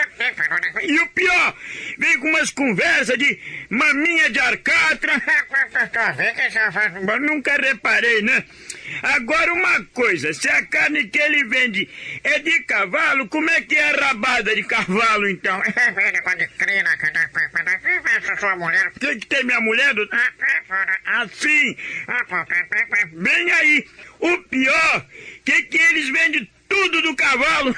E 0.83 0.99
o 0.99 1.07
pior, 1.09 1.55
vem 1.97 2.19
com 2.19 2.27
umas 2.27 2.49
conversas 2.51 3.17
de 3.17 3.39
maminha 3.69 4.29
de 4.29 4.39
arcatra. 4.39 5.13
Nunca 7.19 7.55
reparei, 7.55 8.21
né? 8.21 8.43
Agora 9.03 9.53
uma 9.53 9.83
coisa, 9.93 10.33
se 10.33 10.49
a 10.49 10.65
carne 10.65 11.05
que 11.07 11.19
ele 11.19 11.43
vende 11.45 11.87
é 12.23 12.39
de 12.39 12.61
cavalo, 12.63 13.27
como 13.27 13.49
é 13.49 13.61
que 13.61 13.75
é 13.75 13.89
a 13.89 14.07
rabada 14.07 14.53
de 14.55 14.63
cavalo 14.63 15.27
então? 15.29 15.61
O 18.95 18.99
que, 18.99 19.15
que 19.17 19.27
tem 19.27 19.43
minha 19.43 19.61
mulher? 19.61 19.93
do- 19.93 20.09
Assim. 21.05 21.75
Vem 23.13 23.51
aí. 23.51 23.85
O 24.19 24.37
pior, 24.43 25.05
que 25.45 25.63
que 25.63 25.77
eles 25.77 26.09
vendem 26.09 26.49
tudo 26.71 27.01
do 27.01 27.15
cavalo. 27.15 27.75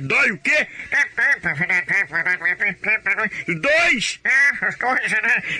Dói 0.00 0.30
o 0.30 0.38
quê? 0.38 0.66
Dois? 3.60 4.20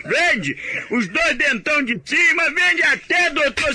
Vende! 0.05 0.57
Os 0.91 1.09
dois 1.09 1.37
dentão 1.37 1.83
de 1.85 2.01
cima, 2.05 2.45
vende 2.55 2.83
até, 2.85 3.31
doutor. 3.31 3.75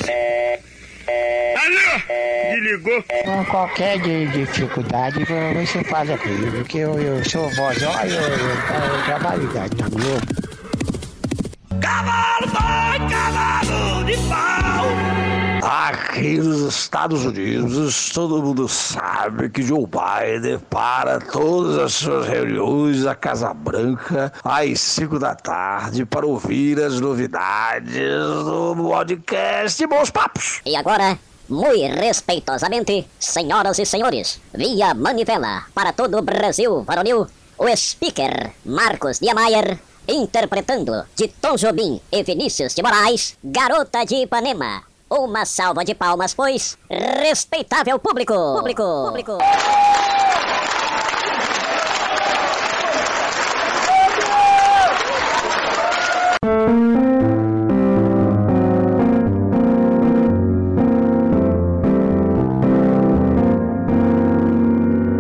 Alô? 1.58 2.54
Desligou. 2.54 3.04
Com 3.26 3.46
qualquer 3.46 4.00
de- 4.00 4.28
dificuldade 4.28 5.26
você 5.54 5.84
fala 5.84 6.18
comigo, 6.18 6.52
porque 6.60 6.78
eu, 6.78 6.98
eu 7.02 7.26
sou 7.30 7.50
voz, 7.56 7.82
olha, 7.84 8.10
eu, 8.14 8.22
eu, 8.22 8.96
eu 8.98 9.04
trabalho 9.04 9.44
na 9.78 9.90
Globo. 9.90 10.28
Cavalo 11.82 12.48
dói, 12.48 13.10
cavalo 13.10 14.04
de 14.06 14.18
pau. 14.30 15.31
Aqui 15.64 16.40
nos 16.40 16.74
Estados 16.74 17.24
Unidos, 17.24 18.10
todo 18.10 18.42
mundo 18.42 18.68
sabe 18.68 19.48
que 19.48 19.62
Joe 19.62 19.86
Biden 19.86 20.58
para 20.58 21.20
todas 21.20 21.78
as 21.78 21.94
suas 21.94 22.28
reuniões 22.28 23.06
à 23.06 23.14
Casa 23.14 23.54
Branca 23.54 24.34
às 24.44 24.80
5 24.80 25.20
da 25.20 25.36
tarde 25.36 26.04
para 26.04 26.26
ouvir 26.26 26.82
as 26.82 27.00
novidades 27.00 27.94
do 27.94 28.76
podcast 28.76 29.86
Bons 29.86 30.10
Papos. 30.10 30.62
E 30.66 30.76
agora, 30.76 31.20
muito 31.48 31.96
respeitosamente, 31.96 33.08
senhoras 33.20 33.78
e 33.78 33.86
senhores, 33.86 34.42
via 34.52 34.96
manivela 34.96 35.66
para 35.76 35.94
todo 35.94 36.18
o 36.18 36.24
Brasil 36.24 36.82
varonil, 36.84 37.28
o 37.60 37.78
speaker 37.78 38.52
Marcos 38.66 39.20
Niemeyer, 39.20 39.78
interpretando 40.08 41.06
de 41.16 41.28
Tom 41.28 41.56
Jobim 41.56 42.02
e 42.12 42.24
Vinícius 42.24 42.74
de 42.74 42.82
Moraes, 42.82 43.38
Garota 43.44 44.04
de 44.04 44.24
Ipanema. 44.24 44.91
Uma 45.14 45.44
salva 45.44 45.84
de 45.84 45.94
palmas, 45.94 46.34
pois, 46.34 46.78
respeitável 46.90 48.00
público. 48.00 48.34
Público. 48.34 48.82
Público. 49.08 49.38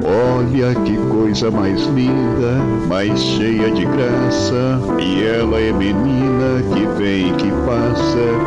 Olha 0.05 0.74
que 0.86 0.95
coisa 1.12 1.51
mais 1.51 1.81
linda, 1.88 2.53
mais 2.88 3.19
cheia 3.19 3.69
de 3.69 3.86
graça. 3.86 4.79
E 5.01 5.25
ela 5.25 5.60
é 5.60 5.74
menina 5.74 6.62
que 6.74 6.86
vem 6.98 7.29
e 7.29 7.33
que 7.33 7.51
passa, 7.65 8.40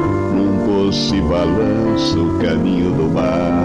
num 0.94 1.10
doce 1.10 1.20
balanço, 1.20 2.38
caminho 2.40 2.92
do 2.92 3.12
mar. 3.12 3.64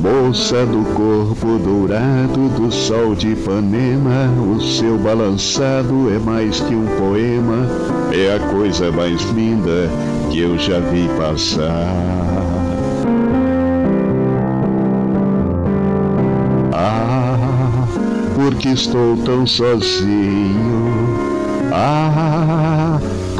Moça 0.00 0.64
do 0.64 0.82
corpo 0.94 1.58
dourado 1.58 2.48
do 2.56 2.72
sol 2.72 3.14
de 3.14 3.32
Ipanema, 3.32 4.30
o 4.56 4.60
seu 4.60 4.96
balançado 4.96 6.10
é 6.10 6.18
mais 6.18 6.60
que 6.60 6.74
um 6.74 6.86
poema, 6.98 7.66
é 8.12 8.34
a 8.34 8.40
coisa 8.50 8.90
mais 8.90 9.20
linda 9.32 9.90
que 10.30 10.40
eu 10.40 10.58
já 10.58 10.80
vi 10.80 11.08
passar. 11.18 11.86
Ah, 16.72 17.86
porque 18.34 18.70
estou 18.70 19.16
tão 19.18 19.46
sozinho. 19.46 21.32
Ah, 21.70 22.81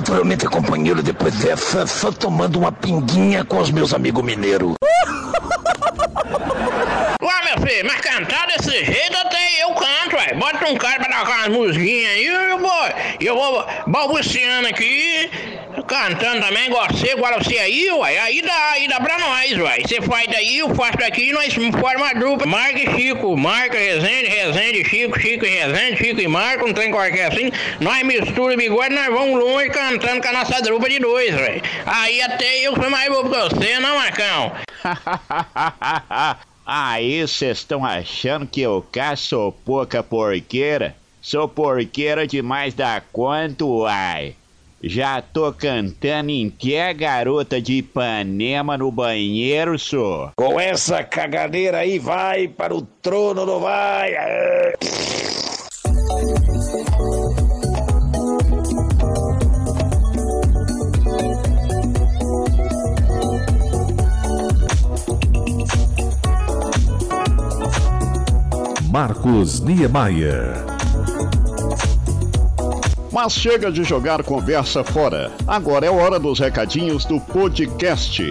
Naturalmente, 0.00 0.46
companheiro, 0.46 1.02
depois 1.02 1.34
dessa, 1.34 1.86
só 1.86 2.10
tomando 2.10 2.58
uma 2.58 2.72
pinguinha 2.72 3.44
com 3.44 3.58
os 3.58 3.70
meus 3.70 3.92
amigos 3.92 4.24
mineiros. 4.24 4.72
Ué, 7.22 7.44
meu 7.44 7.66
filho, 7.66 7.86
mas 7.86 8.00
cantar 8.00 8.46
desse 8.46 8.82
jeito 8.82 9.14
até 9.18 9.62
eu 9.62 9.74
canto, 9.74 10.16
ué. 10.16 10.32
Bota 10.34 10.70
um 10.70 10.76
cara 10.76 11.04
pra 11.04 11.18
tocar 11.18 11.36
umas 11.40 11.48
musiquinhas 11.48 12.12
aí, 12.12 12.26
eu 12.26 12.58
vou, 12.58 12.88
eu 13.20 13.34
vou 13.34 13.66
balbuciando 13.88 14.68
aqui, 14.68 15.30
cantando 15.86 16.40
também, 16.46 16.70
você, 16.70 17.12
igual 17.12 17.38
você 17.38 17.58
aí, 17.58 17.90
ué. 17.90 18.18
Aí 18.18 18.42
dá, 18.42 18.70
aí 18.72 18.88
dá 18.88 19.00
pra 19.00 19.18
nós, 19.18 19.52
ué. 19.52 19.78
Você 19.80 20.00
faz 20.02 20.26
daí, 20.28 20.58
eu 20.58 20.74
faço 20.74 20.98
daqui, 20.98 21.32
nós 21.32 21.52
formamos 21.54 22.02
uma 22.02 22.14
dupla. 22.14 22.46
Marca 22.46 22.78
e 22.78 22.90
Chico, 22.96 23.36
marca 23.36 23.78
Rezende, 23.78 24.28
Rezende, 24.28 24.84
Chico, 24.88 25.18
Chico 25.18 25.44
e 25.44 25.48
Rezende, 25.48 25.96
Chico 25.96 26.20
e 26.20 26.28
Marco, 26.28 26.66
não 26.66 26.74
tem 26.74 26.90
qualquer 26.90 27.32
assim. 27.32 27.50
Nós 27.80 28.02
mistura 28.02 28.56
bigode, 28.56 28.94
nós 28.94 29.06
vamos 29.06 29.38
longe 29.42 29.70
cantando 29.70 30.20
com 30.20 30.28
a 30.28 30.32
nossa 30.32 30.60
dupla 30.62 30.88
de 30.88 30.98
dois, 30.98 31.34
velho. 31.34 31.62
Aí 31.86 32.20
até 32.22 32.60
eu 32.60 32.74
fui 32.74 32.88
mais 32.88 33.08
bobo 33.08 33.30
que 33.30 33.36
você, 33.36 33.78
não, 33.78 33.96
Marcão? 33.96 34.52
Aí 36.72 37.26
vocês 37.26 37.58
estão 37.58 37.84
achando 37.84 38.46
que 38.46 38.60
eu 38.60 38.86
caço 38.92 39.52
pouca 39.64 40.02
porqueira? 40.02 40.94
Sou 41.20 41.48
porqueira 41.48 42.26
demais 42.26 42.74
da 42.74 43.02
quanto, 43.12 43.84
ai. 43.86 44.36
Já 44.82 45.20
tô 45.20 45.52
cantando 45.52 46.30
em 46.30 46.48
que 46.48 46.78
a 46.78 46.92
garota 46.92 47.60
de 47.60 47.74
Ipanema 47.74 48.78
no 48.78 48.90
banheiro, 48.90 49.78
sou. 49.78 50.30
Com 50.34 50.58
essa 50.58 51.04
cagadeira 51.04 51.78
aí, 51.78 51.98
vai 51.98 52.48
para 52.48 52.74
o 52.74 52.80
trono, 52.80 53.44
não 53.44 53.60
vai? 53.60 54.10
É. 54.14 54.72
Marcos 68.90 69.60
Niemeyer. 69.60 70.69
Mas 73.12 73.32
chega 73.32 73.72
de 73.72 73.82
jogar 73.82 74.22
conversa 74.22 74.84
fora. 74.84 75.32
Agora 75.46 75.86
é 75.86 75.90
hora 75.90 76.18
dos 76.18 76.38
recadinhos 76.38 77.04
do 77.04 77.20
podcast. 77.20 78.22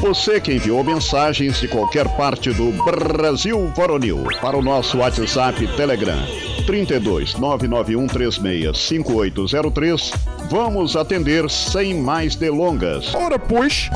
Você 0.00 0.40
que 0.40 0.52
enviou 0.52 0.84
mensagens 0.84 1.60
de 1.60 1.68
qualquer 1.68 2.08
parte 2.16 2.52
do 2.52 2.72
Brasil 2.84 3.72
Varonil 3.74 4.24
para 4.40 4.56
o 4.56 4.62
nosso 4.62 4.98
WhatsApp 4.98 5.66
Telegram 5.76 6.20
32 6.66 7.36
991 7.36 8.06
36 8.06 8.76
5803, 8.76 10.12
vamos 10.50 10.96
atender 10.96 11.48
sem 11.48 11.94
mais 11.94 12.34
delongas. 12.36 13.14
Ora, 13.14 13.38
pois. 13.38 13.88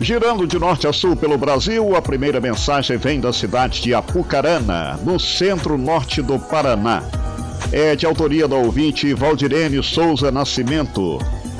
Girando 0.00 0.46
de 0.46 0.58
norte 0.58 0.86
a 0.86 0.92
sul 0.92 1.14
pelo 1.14 1.36
Brasil, 1.36 1.94
a 1.94 2.00
primeira 2.00 2.40
mensagem 2.40 2.96
vem 2.96 3.20
da 3.20 3.32
cidade 3.32 3.82
de 3.82 3.92
Apucarana, 3.92 4.98
no 5.04 5.20
centro-norte 5.20 6.22
do 6.22 6.38
Paraná. 6.38 7.02
É 7.72 7.94
de 7.94 8.04
autoria 8.04 8.48
da 8.48 8.56
ouvinte 8.56 9.14
Valdirene 9.14 9.80
Souza 9.80 10.32
Nascimento. 10.32 11.18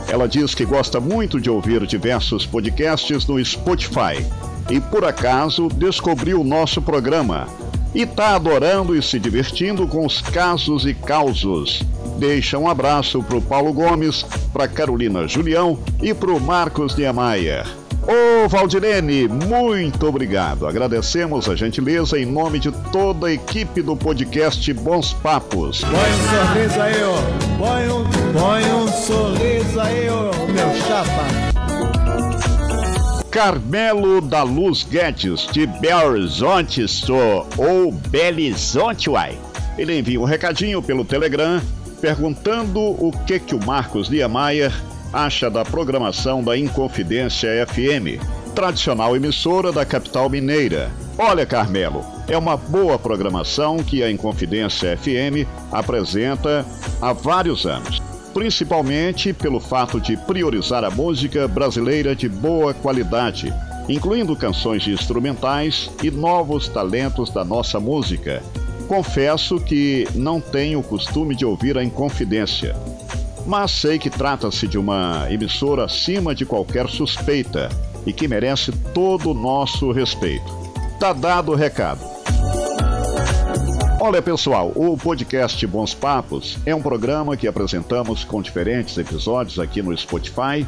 Ela 0.09 0.27
diz 0.27 0.57
que 0.57 0.65
gosta 0.65 0.99
muito 0.99 1.41
de 1.41 1.49
ouvir 1.49 1.87
diversos 1.87 2.45
podcasts 2.45 3.29
no 3.29 3.43
Spotify 3.45 4.27
e, 4.69 4.81
por 4.81 5.05
acaso, 5.05 5.69
descobriu 5.69 6.41
o 6.41 6.45
nosso 6.45 6.83
programa 6.83 7.47
e 7.95 8.03
está 8.03 8.35
adorando 8.35 8.97
e 8.97 9.01
se 9.01 9.21
divertindo 9.21 9.87
com 9.87 10.05
os 10.05 10.21
casos 10.21 10.85
e 10.85 10.95
causos. 10.95 11.81
Deixa 12.19 12.59
um 12.59 12.69
abraço 12.69 13.23
para 13.23 13.37
o 13.37 13.43
Paulo 13.43 13.73
Gomes, 13.73 14.25
para 14.53 14.67
Carolina 14.67 15.29
Julião 15.29 15.79
e 16.03 16.13
para 16.13 16.33
o 16.33 16.41
Marcos 16.41 16.97
Niemeyer. 16.97 17.80
Ô 18.03 18.49
Valdirene, 18.49 19.29
muito 19.29 20.07
obrigado. 20.07 20.67
Agradecemos 20.67 21.49
a 21.49 21.55
gentileza 21.55 22.19
em 22.19 22.25
nome 22.25 22.59
de 22.59 22.73
toda 22.91 23.27
a 23.27 23.33
equipe 23.33 23.83
do 23.83 23.95
podcast 23.95 24.73
Bons 24.73 25.13
Papos. 25.13 25.83
Põe 25.83 25.93
um 25.93 26.47
sorriso 26.47 26.81
aí, 26.81 27.03
ó. 27.05 27.21
Põe 27.59 27.89
um, 27.89 28.05
põe 28.33 28.73
um 28.73 28.89
sorriso 28.89 29.81
aí, 29.81 30.09
ó, 30.09 30.31
meu 30.47 30.75
chapa. 30.87 31.51
Carmelo 33.31 34.21
da 34.21 34.43
Luz 34.43 34.83
Guedes, 34.83 35.47
de 35.53 35.67
Belo 35.67 36.13
Horizonte, 36.13 36.89
sou, 36.89 37.47
ou 37.57 37.93
Belizonte, 37.93 39.09
uai. 39.09 39.39
Ele 39.79 39.99
envia 39.99 40.21
um 40.21 40.25
recadinho 40.25 40.83
pelo 40.83 41.05
Telegram 41.05 41.61
perguntando 42.01 42.81
o 42.81 43.13
que 43.27 43.39
que 43.39 43.55
o 43.55 43.65
Marcos 43.65 44.09
Niemeyer 44.09 44.73
acha 45.13 45.51
da 45.51 45.65
programação 45.65 46.43
da 46.43 46.57
Inconfidência 46.57 47.67
FM, 47.67 48.23
tradicional 48.55 49.17
emissora 49.17 49.73
da 49.73 49.85
capital 49.85 50.29
mineira. 50.29 50.91
Olha, 51.19 51.45
Carmelo, 51.45 52.05
é 52.29 52.37
uma 52.39 52.57
boa 52.57 52.99
programação 52.99 53.79
que 53.79 54.03
a 54.03 54.11
Inconfidência 54.11 54.97
FM 54.97 55.49
apresenta 55.73 56.65
há 57.01 57.13
vários 57.13 57.67
anos, 57.67 58.01
principalmente 58.33 59.33
pelo 59.33 59.61
fato 59.61 60.01
de 60.01 60.17
priorizar 60.17 60.85
a 60.85 60.91
música 60.91 61.49
brasileira 61.49 62.15
de 62.15 62.29
boa 62.29 62.73
qualidade, 62.73 63.53
incluindo 63.89 64.37
canções 64.37 64.87
instrumentais 64.87 65.91
e 66.03 66.11
novos 66.11 66.69
talentos 66.69 67.31
da 67.31 67.45
nossa 67.45 67.81
música. 67.81 68.43
Confesso 68.87 69.61
que 69.61 70.07
não 70.15 70.41
tenho 70.41 70.81
o 70.81 70.85
costume 70.85 71.35
de 71.35 71.45
ouvir 71.45 71.77
a 71.77 71.85
Inconfidência, 71.85 72.75
mas 73.47 73.71
sei 73.71 73.99
que 73.99 74.11
trata-se 74.11 74.67
de 74.67 74.79
uma 74.79 75.27
emissora 75.31 75.85
acima 75.85 76.35
de 76.35 76.45
qualquer 76.45 76.89
suspeita 76.89 77.69
e 78.07 78.13
que 78.13 78.29
merece 78.29 78.73
todo 78.95 79.31
o 79.31 79.35
nosso 79.35 79.93
respeito. 79.93 80.51
Tá 80.99 81.13
dado 81.13 81.53
o 81.53 81.55
recado. 81.55 82.01
Olha 84.01 84.23
pessoal, 84.23 84.73
o 84.75 84.97
podcast 84.97 85.67
Bons 85.67 85.93
Papos 85.93 86.57
é 86.65 86.75
um 86.75 86.81
programa 86.81 87.37
que 87.37 87.47
apresentamos 87.47 88.25
com 88.25 88.41
diferentes 88.41 88.97
episódios 88.97 89.59
aqui 89.59 89.83
no 89.83 89.97
Spotify 89.97 90.67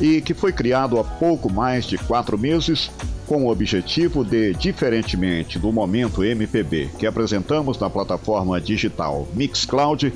e 0.00 0.20
que 0.20 0.34
foi 0.34 0.52
criado 0.52 0.98
há 0.98 1.04
pouco 1.04 1.52
mais 1.52 1.84
de 1.84 1.96
quatro 1.98 2.38
meses 2.38 2.90
com 3.26 3.44
o 3.44 3.50
objetivo 3.50 4.24
de, 4.24 4.52
diferentemente 4.54 5.58
do 5.58 5.72
momento 5.72 6.24
MPB 6.24 6.90
que 6.98 7.06
apresentamos 7.06 7.78
na 7.78 7.88
plataforma 7.88 8.60
digital 8.60 9.26
Mixcloud, 9.34 10.12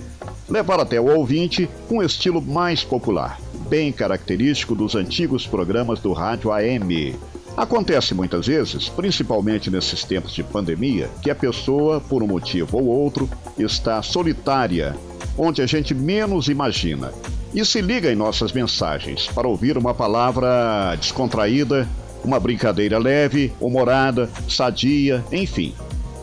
levar 0.49 0.81
até 0.81 1.01
o 1.01 1.17
ouvinte 1.17 1.69
um 1.91 2.03
estilo 2.03 2.41
mais 2.41 2.85
popular, 2.85 3.41
bem 3.69 3.93
característico 3.93 4.75
dos 4.75 4.95
antigos 4.95 5.47
programas 5.47 6.01
do 6.01 6.12
rádio 6.12 6.53
AM. 6.53 7.17
Acontece 7.57 8.14
muitas 8.14 8.47
vezes, 8.47 8.88
principalmente 8.88 9.69
nesses 9.69 10.05
tempos 10.05 10.33
de 10.33 10.45
pandemia, 10.45 11.11
que 11.21 11.31
a 11.31 11.35
pessoa, 11.35 12.01
por 12.01 12.23
um 12.23 12.27
motivo 12.27 12.79
ou 12.79 12.85
outro, 12.85 13.29
está 13.59 14.01
solitária, 14.01 14.95
onde 15.37 15.61
a 15.61 15.67
gente 15.67 15.93
menos 15.93 16.49
imagina, 16.49 17.12
e 17.55 17.65
se 17.65 17.81
liga 17.81 18.13
em 18.13 18.17
nossas 18.17 18.53
mensagens 18.53 19.27
para 19.27 19.49
ouvir 19.49 19.79
uma 19.79 19.95
palavra 19.95 20.95
descontraída, 20.97 21.89
uma 22.25 22.39
brincadeira 22.39 22.99
leve, 22.99 23.53
humorada, 23.61 24.29
sadia, 24.49 25.25
enfim. 25.33 25.75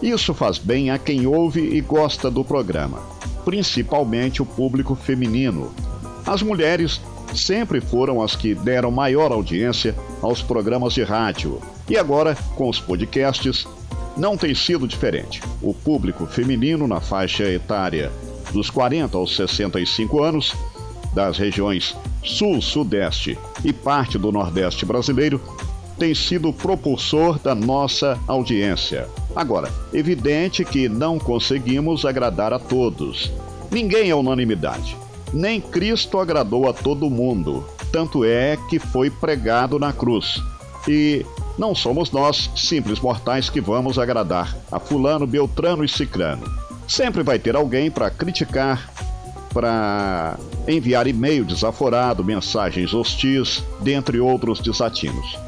Isso 0.01 0.33
faz 0.33 0.57
bem 0.57 0.91
a 0.91 0.99
quem 0.99 1.25
ouve 1.25 1.61
e 1.61 1.81
gosta 1.81 2.29
do 2.29 2.43
programa, 2.43 2.99
principalmente 3.43 4.41
o 4.41 4.45
público 4.45 4.93
feminino. 4.95 5.73
As 6.25 6.41
mulheres 6.41 7.01
sempre 7.33 7.81
foram 7.81 8.21
as 8.21 8.35
que 8.35 8.53
deram 8.53 8.91
maior 8.91 9.31
audiência 9.31 9.95
aos 10.21 10.41
programas 10.41 10.93
de 10.93 11.03
rádio. 11.03 11.59
E 11.89 11.97
agora, 11.97 12.35
com 12.55 12.69
os 12.69 12.79
podcasts, 12.79 13.67
não 14.17 14.37
tem 14.37 14.55
sido 14.55 14.87
diferente. 14.87 15.41
O 15.61 15.73
público 15.73 16.25
feminino 16.25 16.87
na 16.87 17.01
faixa 17.01 17.43
etária 17.43 18.11
dos 18.51 18.69
40 18.69 19.17
aos 19.17 19.35
65 19.35 20.23
anos, 20.23 20.55
das 21.15 21.37
regiões 21.37 21.95
Sul, 22.23 22.61
Sudeste 22.61 23.37
e 23.63 23.71
parte 23.71 24.17
do 24.17 24.31
Nordeste 24.31 24.85
brasileiro, 24.85 25.41
tem 25.97 26.13
sido 26.13 26.51
propulsor 26.51 27.39
da 27.39 27.55
nossa 27.55 28.19
audiência. 28.27 29.07
Agora, 29.33 29.71
evidente 29.93 30.65
que 30.65 30.89
não 30.89 31.17
conseguimos 31.17 32.03
agradar 32.03 32.51
a 32.51 32.59
todos. 32.59 33.31
Ninguém 33.71 34.09
é 34.09 34.15
unanimidade. 34.15 34.97
Nem 35.33 35.61
Cristo 35.61 36.19
agradou 36.19 36.69
a 36.69 36.73
todo 36.73 37.09
mundo. 37.09 37.65
Tanto 37.91 38.25
é 38.25 38.57
que 38.69 38.77
foi 38.77 39.09
pregado 39.09 39.79
na 39.79 39.93
cruz. 39.93 40.41
E 40.87 41.25
não 41.57 41.73
somos 41.73 42.11
nós, 42.11 42.49
simples 42.55 42.99
mortais, 42.99 43.49
que 43.49 43.61
vamos 43.61 43.97
agradar 43.97 44.55
a 44.71 44.79
Fulano, 44.79 45.25
Beltrano 45.25 45.83
e 45.83 45.89
Cicrano. 45.89 46.43
Sempre 46.87 47.23
vai 47.23 47.39
ter 47.39 47.55
alguém 47.55 47.89
para 47.89 48.11
criticar, 48.11 48.91
para 49.55 50.37
enviar 50.67 51.07
e-mail 51.07 51.45
desaforado, 51.45 52.25
mensagens 52.25 52.93
hostis, 52.93 53.63
dentre 53.79 54.19
outros 54.19 54.59
desatinos. 54.59 55.39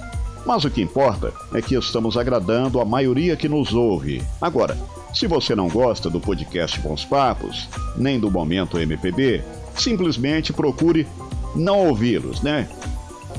Mas 0.46 0.63
o 0.63 0.72
que 0.72 0.82
importa 0.82 1.34
é 1.54 1.62
que 1.62 1.76
estamos 1.76 2.15
agradando 2.15 2.80
a 2.80 2.86
maioria 2.86 3.36
que 3.36 3.50
nos 3.50 3.74
ouve. 3.74 4.24
Agora, 4.41 4.78
se 5.13 5.28
você 5.28 5.54
não 5.54 5.67
gosta 5.67 6.10
do 6.10 6.22
podcast 6.22 6.80
Bons 6.80 7.04
Papos, 7.04 7.67
nem 7.98 8.17
do 8.17 8.32
Momento 8.32 8.80
MPB, 8.80 9.43
simplesmente 9.76 10.54
procure 10.54 11.06
não 11.54 11.89
ouvi-los, 11.89 12.41
né? 12.41 12.70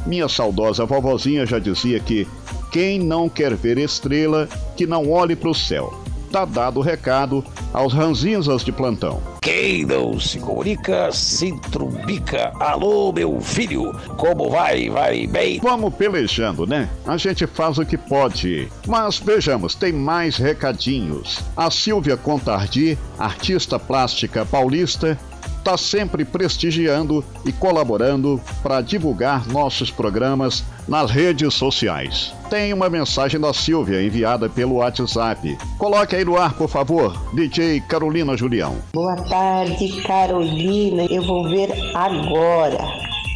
Minha 0.04 0.28
saudosa 0.28 0.84
vovozinha 0.84 1.46
já 1.46 1.58
dizia 1.58 1.98
que 1.98 2.28
Quem 2.70 2.98
não 2.98 3.26
quer 3.26 3.54
ver 3.54 3.78
estrela, 3.78 4.46
que 4.76 4.86
não 4.86 5.10
olhe 5.10 5.34
para 5.34 5.48
o 5.48 5.54
céu. 5.54 6.07
Tá 6.30 6.44
dado 6.44 6.80
o 6.80 6.82
recado 6.82 7.44
aos 7.72 7.92
ranzinzas 7.92 8.62
de 8.62 8.70
plantão. 8.70 9.20
Quem 9.40 9.86
não 9.86 10.20
se 10.20 10.38
comunica, 10.38 11.10
se 11.10 11.58
trumbica. 11.70 12.52
Alô, 12.60 13.12
meu 13.12 13.40
filho, 13.40 13.94
como 14.16 14.50
vai? 14.50 14.90
Vai 14.90 15.26
bem? 15.26 15.58
Vamos 15.62 15.94
pelejando, 15.94 16.66
né? 16.66 16.88
A 17.06 17.16
gente 17.16 17.46
faz 17.46 17.78
o 17.78 17.86
que 17.86 17.96
pode. 17.96 18.68
Mas 18.86 19.18
vejamos, 19.18 19.74
tem 19.74 19.92
mais 19.92 20.36
recadinhos. 20.36 21.40
A 21.56 21.70
Silvia 21.70 22.16
Contardi, 22.16 22.98
artista 23.18 23.78
plástica 23.78 24.44
paulista, 24.44 25.18
está 25.58 25.76
sempre 25.76 26.24
prestigiando 26.24 27.24
e 27.44 27.52
colaborando 27.52 28.40
para 28.62 28.80
divulgar 28.80 29.46
nossos 29.48 29.90
programas 29.90 30.64
nas 30.86 31.10
redes 31.10 31.52
sociais. 31.54 32.32
Tem 32.48 32.72
uma 32.72 32.88
mensagem 32.88 33.38
da 33.38 33.52
Silvia 33.52 34.02
enviada 34.02 34.48
pelo 34.48 34.76
WhatsApp. 34.76 35.58
Coloque 35.76 36.16
aí 36.16 36.24
no 36.24 36.38
ar, 36.38 36.54
por 36.54 36.68
favor, 36.68 37.14
DJ 37.34 37.80
Carolina 37.82 38.36
Julião. 38.36 38.76
Boa 38.94 39.16
tarde, 39.16 40.02
Carolina. 40.02 41.04
Eu 41.10 41.22
vou 41.22 41.48
ver 41.48 41.70
agora. 41.94 42.78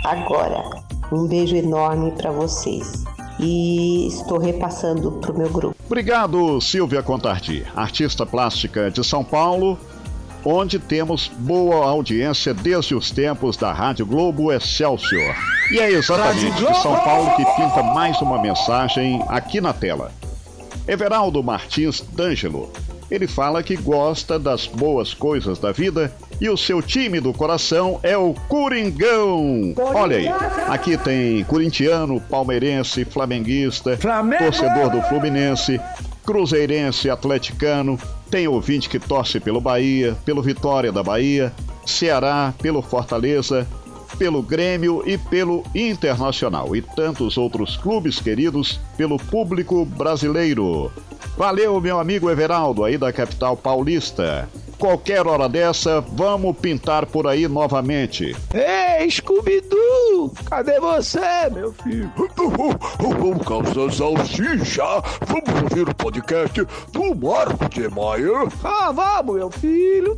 Agora. 0.05 0.83
Um 1.12 1.29
beijo 1.29 1.55
enorme 1.55 2.12
para 2.12 2.31
vocês. 2.31 3.05
E 3.38 4.07
estou 4.07 4.38
repassando 4.38 5.12
para 5.12 5.33
o 5.33 5.37
meu 5.37 5.51
grupo. 5.51 5.77
Obrigado, 5.87 6.59
Silvia 6.61 7.03
Contardi, 7.03 7.67
artista 7.77 8.25
plástica 8.25 8.91
de 8.91 9.05
São 9.05 9.23
Paulo, 9.23 9.79
onde 10.44 10.78
temos 10.78 11.28
boa 11.28 11.87
audiência 11.87 12.52
desde 12.52 12.94
os 12.94 13.11
tempos 13.11 13.57
da 13.57 13.72
Rádio 13.72 14.07
Globo 14.07 14.52
Excelsior. 14.52 15.35
E 15.70 15.78
é 15.78 15.90
exatamente 15.90 16.50
de 16.52 16.83
São 16.83 16.98
Paulo 17.00 17.35
que 17.37 17.44
pinta 17.57 17.83
mais 17.83 18.20
uma 18.20 18.40
mensagem 18.40 19.22
aqui 19.28 19.61
na 19.61 19.72
tela. 19.72 20.12
Everaldo 20.87 21.42
Martins 21.42 22.00
D'Angelo. 22.12 22.70
Ele 23.11 23.26
fala 23.26 23.62
que 23.62 23.76
gosta 23.76 24.38
das 24.38 24.66
boas 24.66 25.12
coisas 25.12 25.59
da 25.59 25.70
vida 25.70 26.11
e 26.40 26.48
o 26.48 26.57
seu 26.57 26.81
time 26.81 27.20
do 27.20 27.33
coração 27.33 28.00
é 28.02 28.16
o 28.16 28.35
Coringão. 28.48 29.74
Olha 29.76 30.16
aí, 30.16 30.28
aqui 30.66 30.96
tem 30.96 31.44
corintiano, 31.44 32.20
palmeirense, 32.22 33.05
flamenguista, 33.05 33.98
torcedor 34.38 34.90
do 34.90 35.02
Fluminense, 35.02 35.78
cruzeirense, 36.24 37.11
atleticano, 37.11 37.98
tem 38.33 38.49
ouvinte 38.49 38.88
que 38.88 38.99
torce 38.99 39.38
pelo 39.38 39.61
Bahia, 39.61 40.16
pelo 40.25 40.40
Vitória 40.40 40.90
da 40.90 41.03
Bahia, 41.03 41.53
Ceará, 41.85 42.55
pelo 42.62 42.81
Fortaleza, 42.81 43.68
pelo 44.18 44.42
Grêmio 44.42 45.03
e 45.07 45.18
pelo 45.18 45.62
Internacional 45.75 46.75
e 46.75 46.81
tantos 46.81 47.37
outros 47.37 47.77
clubes 47.77 48.21
queridos 48.21 48.81
pelo 48.97 49.18
público 49.18 49.85
brasileiro. 49.85 50.90
Valeu, 51.37 51.79
meu 51.79 52.01
amigo 52.01 52.31
Everaldo, 52.31 52.85
aí 52.85 52.97
da 52.97 53.12
capital 53.12 53.55
paulista. 53.55 54.49
Qualquer 54.83 55.29
hora 55.29 55.49
dessa, 55.49 56.01
vamos 56.01 56.59
pintar 56.59 57.07
por 57.07 57.29
aí 57.29 57.47
novamente. 57.47 58.35
Ei, 58.53 59.09
Scooby-Doo! 59.09 60.35
Cadê 60.45 60.81
você, 60.81 61.21
meu 61.53 61.73
filho? 61.73 62.12
Vamos 62.99 63.47
calçar 63.47 63.92
salsicha! 63.92 64.83
Vamos 65.25 65.62
ouvir 65.62 65.88
o 65.88 65.95
podcast 65.95 66.66
do 66.90 67.14
Marco 67.14 67.68
de 67.68 67.88
Maia! 67.90 68.49
Ah, 68.64 68.90
vamos, 68.90 69.37
meu 69.37 69.51
filho! 69.53 70.16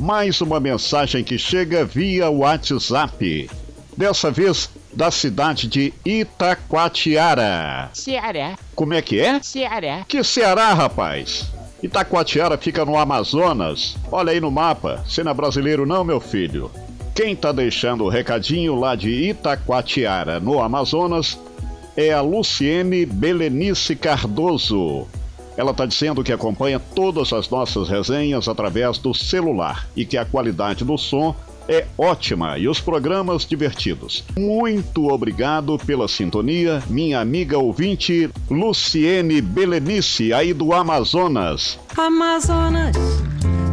Mais 0.00 0.40
uma 0.40 0.58
mensagem 0.58 1.22
que 1.22 1.38
chega 1.38 1.84
via 1.84 2.28
WhatsApp. 2.28 3.48
Dessa 3.96 4.32
vez 4.32 4.68
da 4.92 5.12
cidade 5.12 5.68
de 5.68 5.94
Itacoatiara. 6.04 7.88
Ceará. 7.94 8.58
Como 8.74 8.94
é 8.94 9.00
que 9.00 9.20
é? 9.20 9.40
Ceará. 9.40 10.04
Que 10.08 10.24
Ceará, 10.24 10.74
rapaz? 10.74 11.59
Itacoatiara 11.82 12.58
fica 12.58 12.84
no 12.84 12.98
Amazonas. 12.98 13.96
Olha 14.12 14.32
aí 14.32 14.40
no 14.40 14.50
mapa. 14.50 15.02
Você 15.06 15.24
não 15.24 15.32
é 15.32 15.34
brasileiro 15.34 15.86
não, 15.86 16.04
meu 16.04 16.20
filho. 16.20 16.70
Quem 17.14 17.34
tá 17.34 17.52
deixando 17.52 18.04
o 18.04 18.08
recadinho 18.08 18.74
lá 18.74 18.94
de 18.94 19.10
Itacoatiara, 19.10 20.38
no 20.38 20.60
Amazonas, 20.60 21.38
é 21.96 22.12
a 22.12 22.20
Luciene 22.20 23.04
Belenice 23.04 23.96
Cardoso. 23.96 25.06
Ela 25.56 25.72
está 25.72 25.84
dizendo 25.84 26.22
que 26.22 26.32
acompanha 26.32 26.80
todas 26.94 27.32
as 27.32 27.50
nossas 27.50 27.88
resenhas 27.88 28.48
através 28.48 28.98
do 28.98 29.12
celular 29.12 29.88
e 29.96 30.04
que 30.04 30.16
a 30.16 30.24
qualidade 30.24 30.84
do 30.84 30.96
som 30.96 31.34
é 31.70 31.86
ótima 31.96 32.58
e 32.58 32.68
os 32.68 32.80
programas 32.80 33.46
divertidos. 33.46 34.24
Muito 34.36 35.06
obrigado 35.08 35.78
pela 35.78 36.08
sintonia, 36.08 36.82
minha 36.88 37.20
amiga 37.20 37.56
ouvinte 37.58 38.28
Luciene 38.50 39.40
Belenice, 39.40 40.32
aí 40.32 40.52
do 40.52 40.72
Amazonas. 40.74 41.78
Amazonas, 41.96 42.96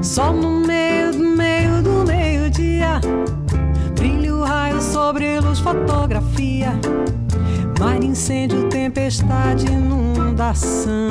sol 0.04 0.34
no 0.34 0.60
meio 0.60 1.12
do 1.12 1.26
meio 1.36 1.82
do 1.82 2.06
meio-dia. 2.06 3.02
Brilho, 3.96 4.44
raio 4.44 4.80
sobre 4.80 5.40
luz, 5.40 5.58
fotografia. 5.58 6.80
Mar, 7.80 8.04
incêndio, 8.04 8.70
tempestade, 8.70 9.66
inundação. 9.66 11.08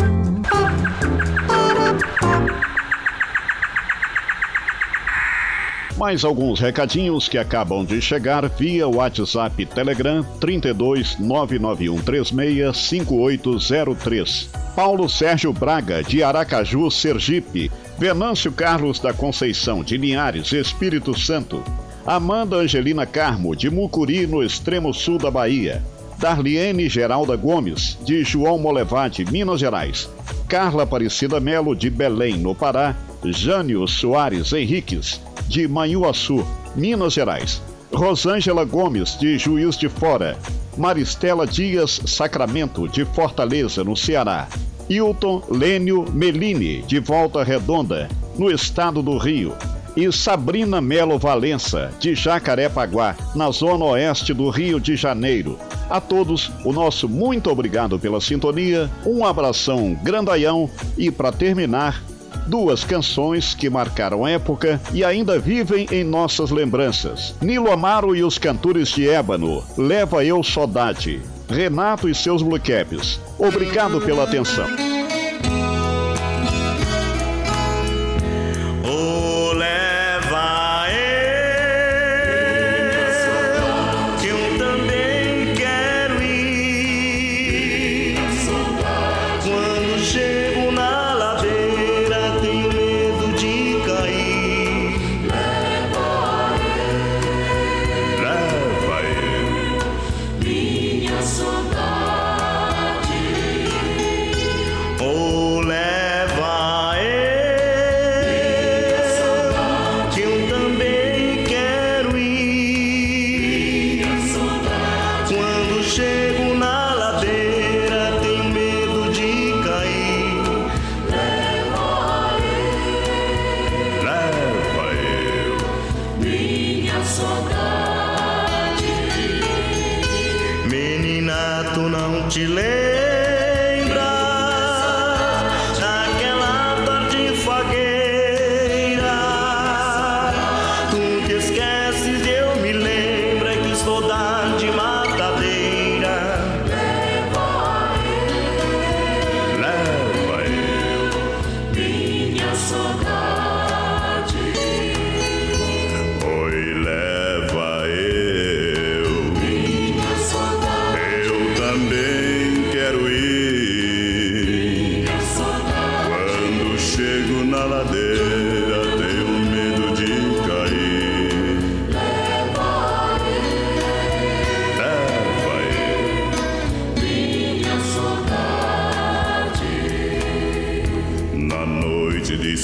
Mais 5.96 6.24
alguns 6.26 6.61
recadinhos 6.61 7.26
que 7.26 7.38
acabam 7.38 7.82
de 7.82 8.02
chegar 8.02 8.46
via 8.50 8.87
WhatsApp 8.87 9.64
Telegram 9.64 10.22
32 10.38 11.18
991 11.18 12.02
36 12.02 12.76
5803. 12.76 14.50
Paulo 14.76 15.09
Sérgio 15.09 15.54
Braga, 15.54 16.02
de 16.02 16.22
Aracaju, 16.22 16.90
Sergipe. 16.90 17.72
Venâncio 17.98 18.52
Carlos 18.52 19.00
da 19.00 19.14
Conceição, 19.14 19.82
de 19.82 19.96
Linhares, 19.96 20.52
Espírito 20.52 21.18
Santo. 21.18 21.64
Amanda 22.06 22.56
Angelina 22.56 23.06
Carmo, 23.06 23.56
de 23.56 23.70
Mucuri, 23.70 24.26
no 24.26 24.42
extremo 24.42 24.92
sul 24.92 25.16
da 25.16 25.30
Bahia. 25.30 25.82
Darliene 26.18 26.90
Geralda 26.90 27.37
Gomes, 27.37 27.98
de 28.04 28.22
João 28.22 28.59
Molevade, 28.59 29.24
Minas 29.24 29.61
Gerais. 29.61 30.11
Carla 30.46 30.82
Aparecida 30.82 31.40
Melo, 31.40 31.74
de 31.74 31.88
Belém, 31.88 32.37
no 32.37 32.54
Pará. 32.54 32.94
Jânio 33.24 33.87
Soares 33.88 34.52
Henriques, 34.52 35.20
de 35.48 35.66
Manhuaçu, 35.68 36.46
Minas 36.74 37.12
Gerais. 37.12 37.62
Rosângela 37.92 38.64
Gomes, 38.64 39.16
de 39.18 39.38
Juiz 39.38 39.76
de 39.76 39.88
Fora. 39.88 40.37
Maristela 40.76 41.46
Dias 41.46 42.00
Sacramento, 42.06 42.87
de 42.88 43.04
Fortaleza, 43.04 43.82
no 43.82 43.96
Ceará. 43.96 44.48
Hilton 44.88 45.42
Lênio 45.48 46.04
Melini, 46.12 46.82
de 46.82 47.00
Volta 47.00 47.42
Redonda, 47.42 48.09
no 48.38 48.50
estado 48.50 49.02
do 49.02 49.16
Rio. 49.16 49.54
E 49.96 50.12
Sabrina 50.12 50.80
Melo 50.80 51.18
Valença, 51.18 51.90
de 51.98 52.14
Jacarepaguá, 52.14 53.16
na 53.35 53.50
zona 53.50 53.85
oeste 53.87 54.35
do 54.35 54.50
Rio 54.50 54.78
de 54.78 54.94
Janeiro. 54.94 55.59
A 55.88 56.00
todos, 56.00 56.50
o 56.64 56.72
nosso 56.72 57.09
muito 57.09 57.50
obrigado 57.50 57.98
pela 57.98 58.20
sintonia, 58.20 58.90
um 59.06 59.24
abração 59.24 59.94
grandaião 60.02 60.68
e, 60.98 61.11
para 61.11 61.32
terminar, 61.32 62.02
duas 62.46 62.85
canções 62.85 63.55
que 63.55 63.70
marcaram 63.70 64.27
época 64.27 64.81
e 64.92 65.05
ainda 65.05 65.38
vivem 65.38 65.87
em 65.90 66.05
nossas 66.05 66.51
lembranças. 66.51 67.35
Nilo 67.40 67.70
Amaro 67.72 68.14
e 68.14 68.22
os 68.22 68.38
Cantores 68.38 68.88
de 68.88 69.09
Ébano, 69.09 69.62
Leva 69.77 70.25
Eu 70.25 70.42
Saudade. 70.42 71.20
Renato 71.49 72.09
e 72.09 72.14
seus 72.14 72.42
Blue 72.42 72.61
Caps. 72.61 73.20
Obrigado 73.38 74.01
pela 74.01 74.25
atenção. 74.25 74.95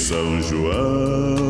São 0.03 0.41
João. 0.41 1.42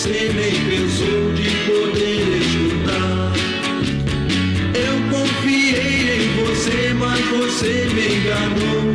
você 0.00 0.32
nem 0.32 0.54
pensou 0.64 1.30
de 1.34 1.50
poder 1.66 2.38
escutar. 2.40 3.32
Eu 4.74 4.96
confiei 5.10 6.24
em 6.24 6.42
você, 6.42 6.94
mas 6.94 7.20
você 7.26 7.86
me 7.92 8.16
enganou. 8.16 8.89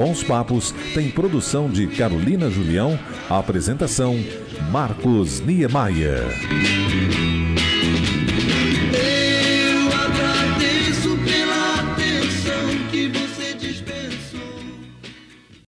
Bons 0.00 0.24
Papos 0.24 0.74
tem 0.94 1.10
produção 1.10 1.68
de 1.68 1.86
Carolina 1.86 2.48
Julião, 2.48 2.98
apresentação 3.28 4.16
Marcos 4.70 5.40
Niemeyer. 5.40 6.24